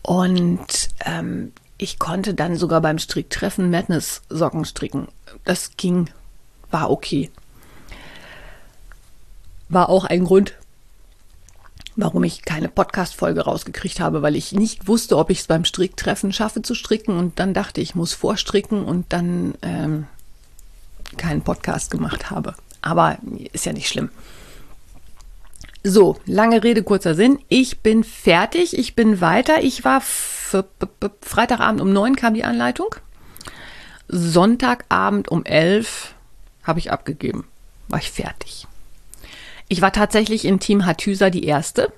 Und 0.03 0.89
ähm, 1.05 1.53
ich 1.81 1.99
konnte 1.99 2.35
dann 2.35 2.57
sogar 2.57 2.83
beim 2.83 2.99
Stricktreffen 2.99 3.71
Madness 3.71 4.21
Socken 4.29 4.67
stricken. 4.67 5.09
Das 5.45 5.79
ging, 5.79 6.11
war 6.71 6.91
okay. 6.91 7.31
War 9.71 9.89
auch 9.89 10.05
ein 10.05 10.25
Grund, 10.25 10.53
warum 11.97 12.23
ich 12.25 12.43
keine 12.43 12.69
Podcast-Folge 12.69 13.43
rausgekriegt 13.43 13.99
habe, 13.99 14.21
weil 14.21 14.37
ich 14.37 14.53
nicht 14.53 14.89
wusste, 14.89 15.17
ob 15.17 15.31
ich 15.31 15.41
es 15.41 15.47
beim 15.47 15.65
Stricktreffen 15.65 16.35
schaffe 16.35 16.61
zu 16.61 16.75
stricken. 16.75 17.17
Und 17.17 17.39
dann 17.39 17.55
dachte 17.55 17.81
ich, 17.81 17.95
muss 17.95 18.13
vorstricken 18.13 18.85
und 18.85 19.11
dann 19.15 19.55
ähm, 19.63 20.07
keinen 21.17 21.41
Podcast 21.41 21.91
gemacht 21.91 22.31
habe. 22.31 22.57
Aber 22.83 23.17
ist 23.53 23.65
ja 23.65 23.73
nicht 23.73 23.89
schlimm. 23.89 24.11
So, 25.83 26.19
lange 26.27 26.63
Rede, 26.63 26.83
kurzer 26.83 27.15
Sinn. 27.15 27.39
Ich 27.49 27.81
bin 27.81 28.05
fertig, 28.05 28.77
ich 28.77 28.95
bin 28.95 29.21
weiter. 29.21 29.63
Ich 29.63 29.85
war 29.85 30.03
Freitagabend 30.03 31.81
um 31.81 31.93
neun 31.93 32.17
kam 32.17 32.35
die 32.35 32.45
Anleitung. 32.45 32.95
Sonntagabend 34.09 35.29
um 35.29 35.45
elf 35.45 36.15
habe 36.65 36.81
ich 36.81 36.93
abgegeben. 36.93 37.47
War 37.89 37.99
ich 37.99 38.11
fertig. 38.11 38.67
Ich 39.69 39.81
war 39.81 39.93
tatsächlich 39.93 40.45
in 40.45 40.61
Team 40.61 40.85
Hatüsa 40.85 41.31
die 41.31 41.45
erste. 41.45 41.93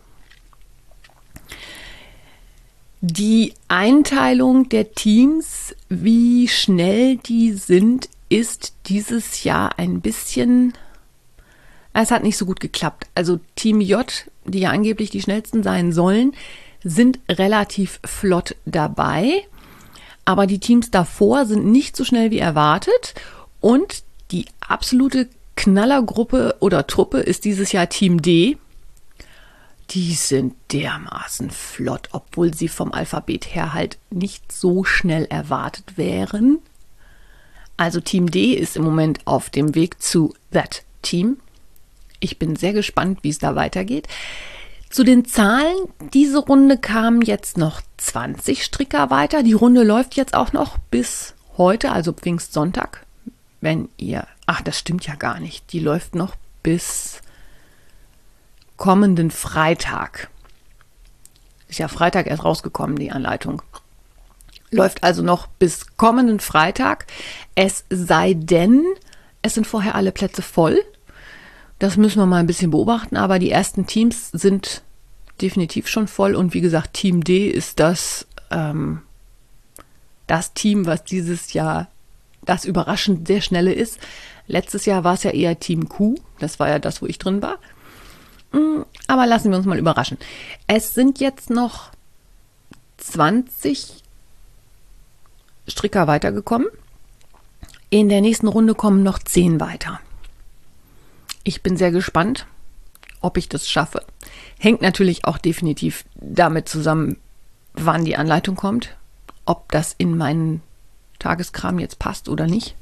Die 3.00 3.54
Einteilung 3.66 4.68
der 4.68 4.92
Teams, 4.92 5.74
wie 5.88 6.46
schnell 6.46 7.16
die 7.16 7.52
sind, 7.52 8.08
ist 8.28 8.74
dieses 8.86 9.42
Jahr 9.42 9.78
ein 9.78 10.00
bisschen 10.00 10.74
es 11.94 12.10
hat 12.10 12.22
nicht 12.22 12.36
so 12.36 12.46
gut 12.46 12.60
geklappt. 12.60 13.06
Also 13.14 13.40
Team 13.54 13.80
J, 13.80 14.06
die 14.44 14.60
ja 14.60 14.70
angeblich 14.70 15.10
die 15.10 15.22
schnellsten 15.22 15.62
sein 15.62 15.92
sollen, 15.92 16.32
sind 16.82 17.20
relativ 17.28 18.00
flott 18.04 18.56
dabei. 18.64 19.46
Aber 20.24 20.46
die 20.46 20.58
Teams 20.58 20.90
davor 20.90 21.46
sind 21.46 21.66
nicht 21.66 21.96
so 21.96 22.04
schnell 22.04 22.30
wie 22.30 22.38
erwartet. 22.38 23.14
Und 23.60 24.04
die 24.30 24.46
absolute 24.60 25.28
Knallergruppe 25.56 26.56
oder 26.60 26.86
Truppe 26.86 27.18
ist 27.18 27.44
dieses 27.44 27.72
Jahr 27.72 27.88
Team 27.88 28.22
D. 28.22 28.56
Die 29.90 30.14
sind 30.14 30.54
dermaßen 30.72 31.50
flott, 31.50 32.08
obwohl 32.12 32.54
sie 32.54 32.68
vom 32.68 32.92
Alphabet 32.92 33.54
her 33.54 33.74
halt 33.74 33.98
nicht 34.10 34.50
so 34.50 34.84
schnell 34.84 35.26
erwartet 35.26 35.98
wären. 35.98 36.60
Also 37.76 38.00
Team 38.00 38.30
D 38.30 38.54
ist 38.54 38.76
im 38.76 38.84
Moment 38.84 39.20
auf 39.26 39.50
dem 39.50 39.74
Weg 39.74 40.00
zu 40.00 40.34
That 40.50 40.82
Team. 41.02 41.36
Ich 42.22 42.38
bin 42.38 42.54
sehr 42.54 42.72
gespannt, 42.72 43.18
wie 43.22 43.30
es 43.30 43.38
da 43.38 43.56
weitergeht. 43.56 44.06
Zu 44.88 45.02
den 45.02 45.24
Zahlen, 45.24 45.74
diese 46.14 46.38
Runde 46.38 46.78
kamen 46.78 47.20
jetzt 47.20 47.58
noch 47.58 47.80
20 47.96 48.62
Stricker 48.62 49.10
weiter. 49.10 49.42
Die 49.42 49.54
Runde 49.54 49.82
läuft 49.82 50.14
jetzt 50.14 50.34
auch 50.34 50.52
noch 50.52 50.78
bis 50.92 51.34
heute, 51.56 51.90
also 51.90 52.12
Pfingstsonntag. 52.12 53.04
Wenn 53.60 53.88
ihr, 53.96 54.28
ach, 54.46 54.62
das 54.62 54.78
stimmt 54.78 55.04
ja 55.04 55.16
gar 55.16 55.40
nicht. 55.40 55.72
Die 55.72 55.80
läuft 55.80 56.14
noch 56.14 56.36
bis 56.62 57.22
kommenden 58.76 59.32
Freitag. 59.32 60.30
Ist 61.66 61.80
ja 61.80 61.88
Freitag 61.88 62.28
erst 62.28 62.44
rausgekommen, 62.44 62.96
die 62.96 63.10
Anleitung. 63.10 63.62
Läuft 64.70 65.02
also 65.02 65.24
noch 65.24 65.48
bis 65.48 65.96
kommenden 65.96 66.38
Freitag. 66.38 67.06
Es 67.56 67.84
sei 67.90 68.34
denn, 68.34 68.84
es 69.42 69.54
sind 69.54 69.66
vorher 69.66 69.96
alle 69.96 70.12
Plätze 70.12 70.42
voll. 70.42 70.84
Das 71.82 71.96
müssen 71.96 72.20
wir 72.20 72.26
mal 72.26 72.38
ein 72.38 72.46
bisschen 72.46 72.70
beobachten, 72.70 73.16
aber 73.16 73.40
die 73.40 73.50
ersten 73.50 73.88
Teams 73.88 74.30
sind 74.30 74.82
definitiv 75.40 75.88
schon 75.88 76.06
voll 76.06 76.36
und 76.36 76.54
wie 76.54 76.60
gesagt, 76.60 76.94
Team 76.94 77.24
D 77.24 77.48
ist 77.48 77.80
das, 77.80 78.28
ähm, 78.52 79.00
das 80.28 80.54
Team, 80.54 80.86
was 80.86 81.02
dieses 81.02 81.54
Jahr 81.54 81.88
das 82.44 82.66
überraschend 82.66 83.26
sehr 83.26 83.40
schnelle 83.40 83.72
ist. 83.72 83.98
Letztes 84.46 84.86
Jahr 84.86 85.02
war 85.02 85.14
es 85.14 85.24
ja 85.24 85.32
eher 85.32 85.58
Team 85.58 85.88
Q, 85.88 86.14
das 86.38 86.60
war 86.60 86.68
ja 86.68 86.78
das, 86.78 87.02
wo 87.02 87.06
ich 87.06 87.18
drin 87.18 87.42
war. 87.42 87.58
Mm, 88.52 88.82
aber 89.08 89.26
lassen 89.26 89.50
wir 89.50 89.58
uns 89.58 89.66
mal 89.66 89.80
überraschen. 89.80 90.18
Es 90.68 90.94
sind 90.94 91.18
jetzt 91.18 91.50
noch 91.50 91.90
20 92.98 94.04
Stricker 95.66 96.06
weitergekommen. 96.06 96.68
In 97.90 98.08
der 98.08 98.20
nächsten 98.20 98.46
Runde 98.46 98.76
kommen 98.76 99.02
noch 99.02 99.18
10 99.18 99.58
weiter. 99.58 99.98
Ich 101.44 101.62
bin 101.62 101.76
sehr 101.76 101.90
gespannt, 101.90 102.46
ob 103.20 103.36
ich 103.36 103.48
das 103.48 103.68
schaffe. 103.68 104.04
Hängt 104.58 104.82
natürlich 104.82 105.24
auch 105.24 105.38
definitiv 105.38 106.04
damit 106.14 106.68
zusammen, 106.68 107.16
wann 107.74 108.04
die 108.04 108.16
Anleitung 108.16 108.56
kommt, 108.56 108.96
ob 109.44 109.70
das 109.72 109.94
in 109.98 110.16
meinen 110.16 110.62
Tageskram 111.18 111.78
jetzt 111.78 111.98
passt 111.98 112.28
oder 112.28 112.46
nicht. 112.46 112.74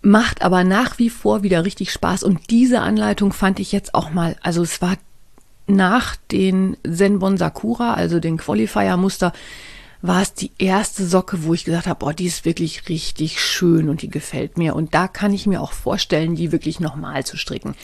Macht 0.00 0.42
aber 0.42 0.64
nach 0.64 0.98
wie 0.98 1.10
vor 1.10 1.42
wieder 1.42 1.64
richtig 1.64 1.92
Spaß 1.92 2.22
und 2.22 2.50
diese 2.50 2.80
Anleitung 2.80 3.32
fand 3.32 3.58
ich 3.60 3.72
jetzt 3.72 3.94
auch 3.94 4.10
mal, 4.10 4.36
also 4.42 4.62
es 4.62 4.80
war 4.80 4.96
nach 5.66 6.16
den 6.30 6.76
Zenbon 6.90 7.36
Sakura, 7.36 7.94
also 7.94 8.20
den 8.20 8.38
Qualifier-Muster, 8.38 9.32
war 10.00 10.22
es 10.22 10.32
die 10.34 10.52
erste 10.58 11.06
Socke, 11.06 11.44
wo 11.44 11.54
ich 11.54 11.64
gesagt 11.64 11.86
habe, 11.86 12.04
oh, 12.04 12.12
die 12.12 12.26
ist 12.26 12.44
wirklich 12.44 12.88
richtig 12.88 13.40
schön 13.40 13.88
und 13.88 14.02
die 14.02 14.10
gefällt 14.10 14.56
mir. 14.56 14.76
Und 14.76 14.94
da 14.94 15.08
kann 15.08 15.32
ich 15.32 15.46
mir 15.46 15.60
auch 15.60 15.72
vorstellen, 15.72 16.36
die 16.36 16.52
wirklich 16.52 16.78
nochmal 16.78 17.26
zu 17.26 17.36
stricken. 17.36 17.74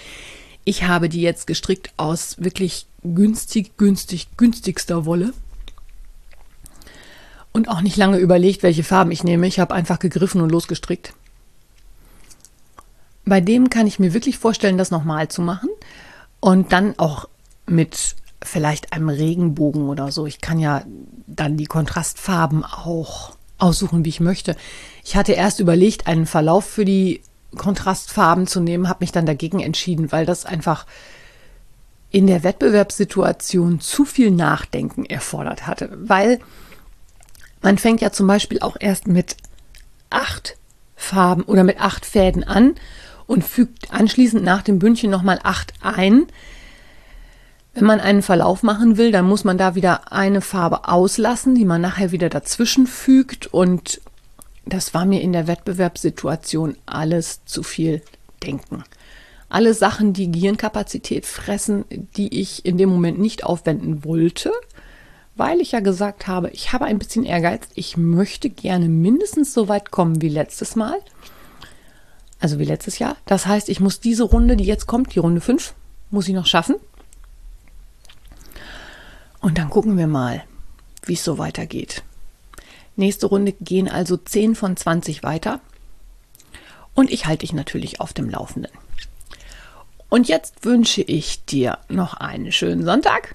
Ich 0.64 0.85
habe 0.85 1.09
die 1.09 1.20
jetzt 1.20 1.46
gestrickt 1.46 1.92
aus 1.96 2.37
wirklich 2.38 2.87
günstig, 3.03 3.77
günstig, 3.77 4.29
günstigster 4.37 5.05
Wolle. 5.05 5.35
Und 7.53 7.68
auch 7.68 7.81
nicht 7.81 7.96
lange 7.96 8.18
überlegt, 8.18 8.62
welche 8.62 8.85
Farben 8.85 9.11
ich 9.11 9.24
nehme. 9.24 9.46
Ich 9.46 9.59
habe 9.59 9.74
einfach 9.74 9.98
gegriffen 9.98 10.40
und 10.40 10.50
losgestrickt. 10.50 11.12
Bei 13.24 13.40
dem 13.40 13.70
kann 13.70 13.87
ich 13.87 13.98
mir 13.98 14.14
wirklich 14.14 14.38
vorstellen, 14.38 14.79
das 14.79 14.90
nochmal 14.90 15.29
zu 15.29 15.42
machen. 15.42 15.68
Und 16.40 16.72
dann 16.72 16.98
auch 16.98 17.29
mit 17.66 18.16
vielleicht 18.44 18.92
einem 18.92 19.09
Regenbogen 19.09 19.88
oder 19.88 20.12
so. 20.12 20.26
Ich 20.26 20.40
kann 20.40 20.59
ja 20.59 20.85
dann 21.26 21.57
die 21.57 21.66
Kontrastfarben 21.66 22.64
auch 22.64 23.37
aussuchen, 23.59 24.04
wie 24.04 24.11
ich 24.11 24.20
möchte. 24.20 24.57
Ich 25.02 25.16
hatte 25.16 25.33
erst 25.33 25.61
überlegt, 25.61 26.07
einen 26.07 26.26
Verlauf 26.26 26.64
für 26.64 26.85
die 26.85 27.22
Kontrastfarben 27.57 28.46
zu 28.46 28.61
nehmen, 28.61 28.88
habe 28.88 29.02
mich 29.02 29.12
dann 29.12 29.26
dagegen 29.26 29.61
entschieden, 29.61 30.12
weil 30.12 30.26
das 30.26 30.44
einfach 30.44 30.87
in 32.11 32.26
der 32.26 32.44
Wettbewerbssituation 32.44 33.80
zu 33.80 34.04
viel 34.04 34.30
Nachdenken 34.30 35.04
erfordert 35.04 35.66
hatte. 35.66 35.90
Weil 35.96 36.38
man 37.62 37.78
fängt 37.78 38.00
ja 38.00 38.12
zum 38.12 38.26
Beispiel 38.26 38.61
auch 38.61 38.76
erst 38.78 39.09
mit 39.09 39.37
acht 40.11 40.57
Farben 40.96 41.42
oder 41.42 41.64
mit 41.64 41.80
acht 41.80 42.07
Fäden 42.07 42.44
an 42.44 42.74
und 43.26 43.44
fügt 43.44 43.92
anschließend 43.92 44.44
nach 44.44 44.62
dem 44.62 44.78
Bündchen 44.78 45.11
nochmal 45.11 45.40
acht 45.42 45.72
ein. 45.80 46.26
Wenn 47.74 47.87
man 47.87 48.00
einen 48.00 48.22
Verlauf 48.22 48.62
machen 48.62 48.96
will, 48.96 49.10
dann 49.10 49.26
muss 49.26 49.42
man 49.42 49.58
da 49.58 49.74
wieder 49.74 50.12
eine 50.12 50.40
Farbe 50.40 50.88
auslassen, 50.88 51.56
die 51.56 51.64
man 51.64 51.80
nachher 51.80 52.12
wieder 52.12 52.28
dazwischen 52.28 52.87
fügt. 52.87 53.48
Und 53.48 54.00
das 54.64 54.94
war 54.94 55.04
mir 55.04 55.20
in 55.20 55.32
der 55.32 55.48
Wettbewerbssituation 55.48 56.76
alles 56.87 57.44
zu 57.44 57.64
viel 57.64 58.00
Denken. 58.44 58.84
Alle 59.48 59.74
Sachen, 59.74 60.12
die 60.12 60.30
Gehirnkapazität 60.30 61.26
fressen, 61.26 61.84
die 62.16 62.40
ich 62.40 62.64
in 62.64 62.78
dem 62.78 62.88
Moment 62.90 63.18
nicht 63.18 63.44
aufwenden 63.44 64.04
wollte, 64.04 64.52
weil 65.37 65.60
ich 65.60 65.72
ja 65.72 65.80
gesagt 65.80 66.28
habe, 66.28 66.50
ich 66.50 66.72
habe 66.72 66.84
ein 66.84 66.98
bisschen 66.98 67.24
Ehrgeiz. 67.24 67.66
Ich 67.74 67.96
möchte 67.96 68.50
gerne 68.50 68.88
mindestens 68.88 69.52
so 69.52 69.68
weit 69.68 69.90
kommen 69.90 70.22
wie 70.22 70.28
letztes 70.28 70.76
Mal. 70.76 70.96
Also 72.40 72.58
wie 72.60 72.64
letztes 72.64 73.00
Jahr. 73.00 73.16
Das 73.26 73.46
heißt, 73.46 73.68
ich 73.68 73.80
muss 73.80 73.98
diese 73.98 74.24
Runde, 74.24 74.56
die 74.56 74.64
jetzt 74.64 74.87
kommt, 74.87 75.14
die 75.14 75.18
Runde 75.18 75.40
5, 75.40 75.74
muss 76.10 76.28
ich 76.28 76.34
noch 76.34 76.46
schaffen. 76.46 76.76
Und 79.44 79.59
dann 79.59 79.68
gucken 79.68 79.98
wir 79.98 80.07
mal, 80.07 80.42
wie 81.04 81.12
es 81.12 81.22
so 81.22 81.37
weitergeht. 81.37 82.02
Nächste 82.96 83.26
Runde 83.26 83.52
gehen 83.52 83.90
also 83.90 84.16
10 84.16 84.54
von 84.54 84.74
20 84.74 85.22
weiter. 85.22 85.61
Und 86.94 87.11
ich 87.11 87.26
halte 87.26 87.40
dich 87.40 87.52
natürlich 87.52 88.00
auf 88.00 88.14
dem 88.14 88.30
Laufenden. 88.30 88.72
Und 90.09 90.28
jetzt 90.28 90.64
wünsche 90.64 91.02
ich 91.02 91.44
dir 91.44 91.76
noch 91.90 92.14
einen 92.14 92.52
schönen 92.52 92.87
Sonntag. 92.87 93.33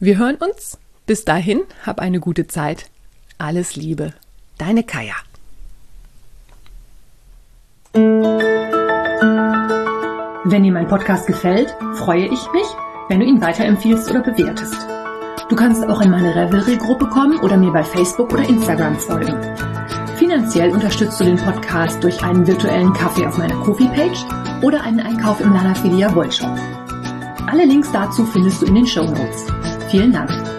Wir 0.00 0.18
hören 0.18 0.36
uns. 0.36 0.76
Bis 1.06 1.24
dahin, 1.24 1.62
hab 1.86 1.98
eine 1.98 2.20
gute 2.20 2.46
Zeit. 2.46 2.90
Alles 3.38 3.76
Liebe. 3.76 4.12
Deine 4.58 4.84
Kaya. 4.84 5.14
Wenn 10.44 10.62
dir 10.62 10.72
mein 10.72 10.88
Podcast 10.88 11.26
gefällt, 11.26 11.74
freue 11.94 12.26
ich 12.26 12.52
mich, 12.52 12.66
wenn 13.08 13.20
du 13.20 13.26
ihn 13.26 13.40
weiterempfiehlst 13.40 14.10
oder 14.10 14.20
bewertest. 14.20 14.86
Du 15.48 15.56
kannst 15.56 15.86
auch 15.88 16.00
in 16.00 16.10
meine 16.10 16.34
Revelry-Gruppe 16.34 17.06
kommen 17.06 17.38
oder 17.40 17.56
mir 17.56 17.70
bei 17.70 17.82
Facebook 17.82 18.32
oder 18.32 18.48
Instagram 18.48 18.96
folgen. 18.96 19.34
Finanziell 20.16 20.70
unterstützt 20.70 21.20
du 21.20 21.24
den 21.24 21.36
Podcast 21.36 22.02
durch 22.02 22.22
einen 22.24 22.46
virtuellen 22.46 22.92
Kaffee 22.92 23.26
auf 23.26 23.36
meiner 23.36 23.56
Kofi-Page 23.56 24.24
oder 24.62 24.82
einen 24.82 25.00
Einkauf 25.00 25.40
im 25.40 25.52
Lana 25.52 25.74
Filia 25.74 26.14
Wollshop. 26.14 26.56
Alle 27.46 27.66
Links 27.66 27.92
dazu 27.92 28.24
findest 28.24 28.62
du 28.62 28.66
in 28.66 28.76
den 28.76 28.86
Show 28.86 29.04
Notes. 29.04 29.46
Vielen 29.90 30.12
Dank. 30.12 30.53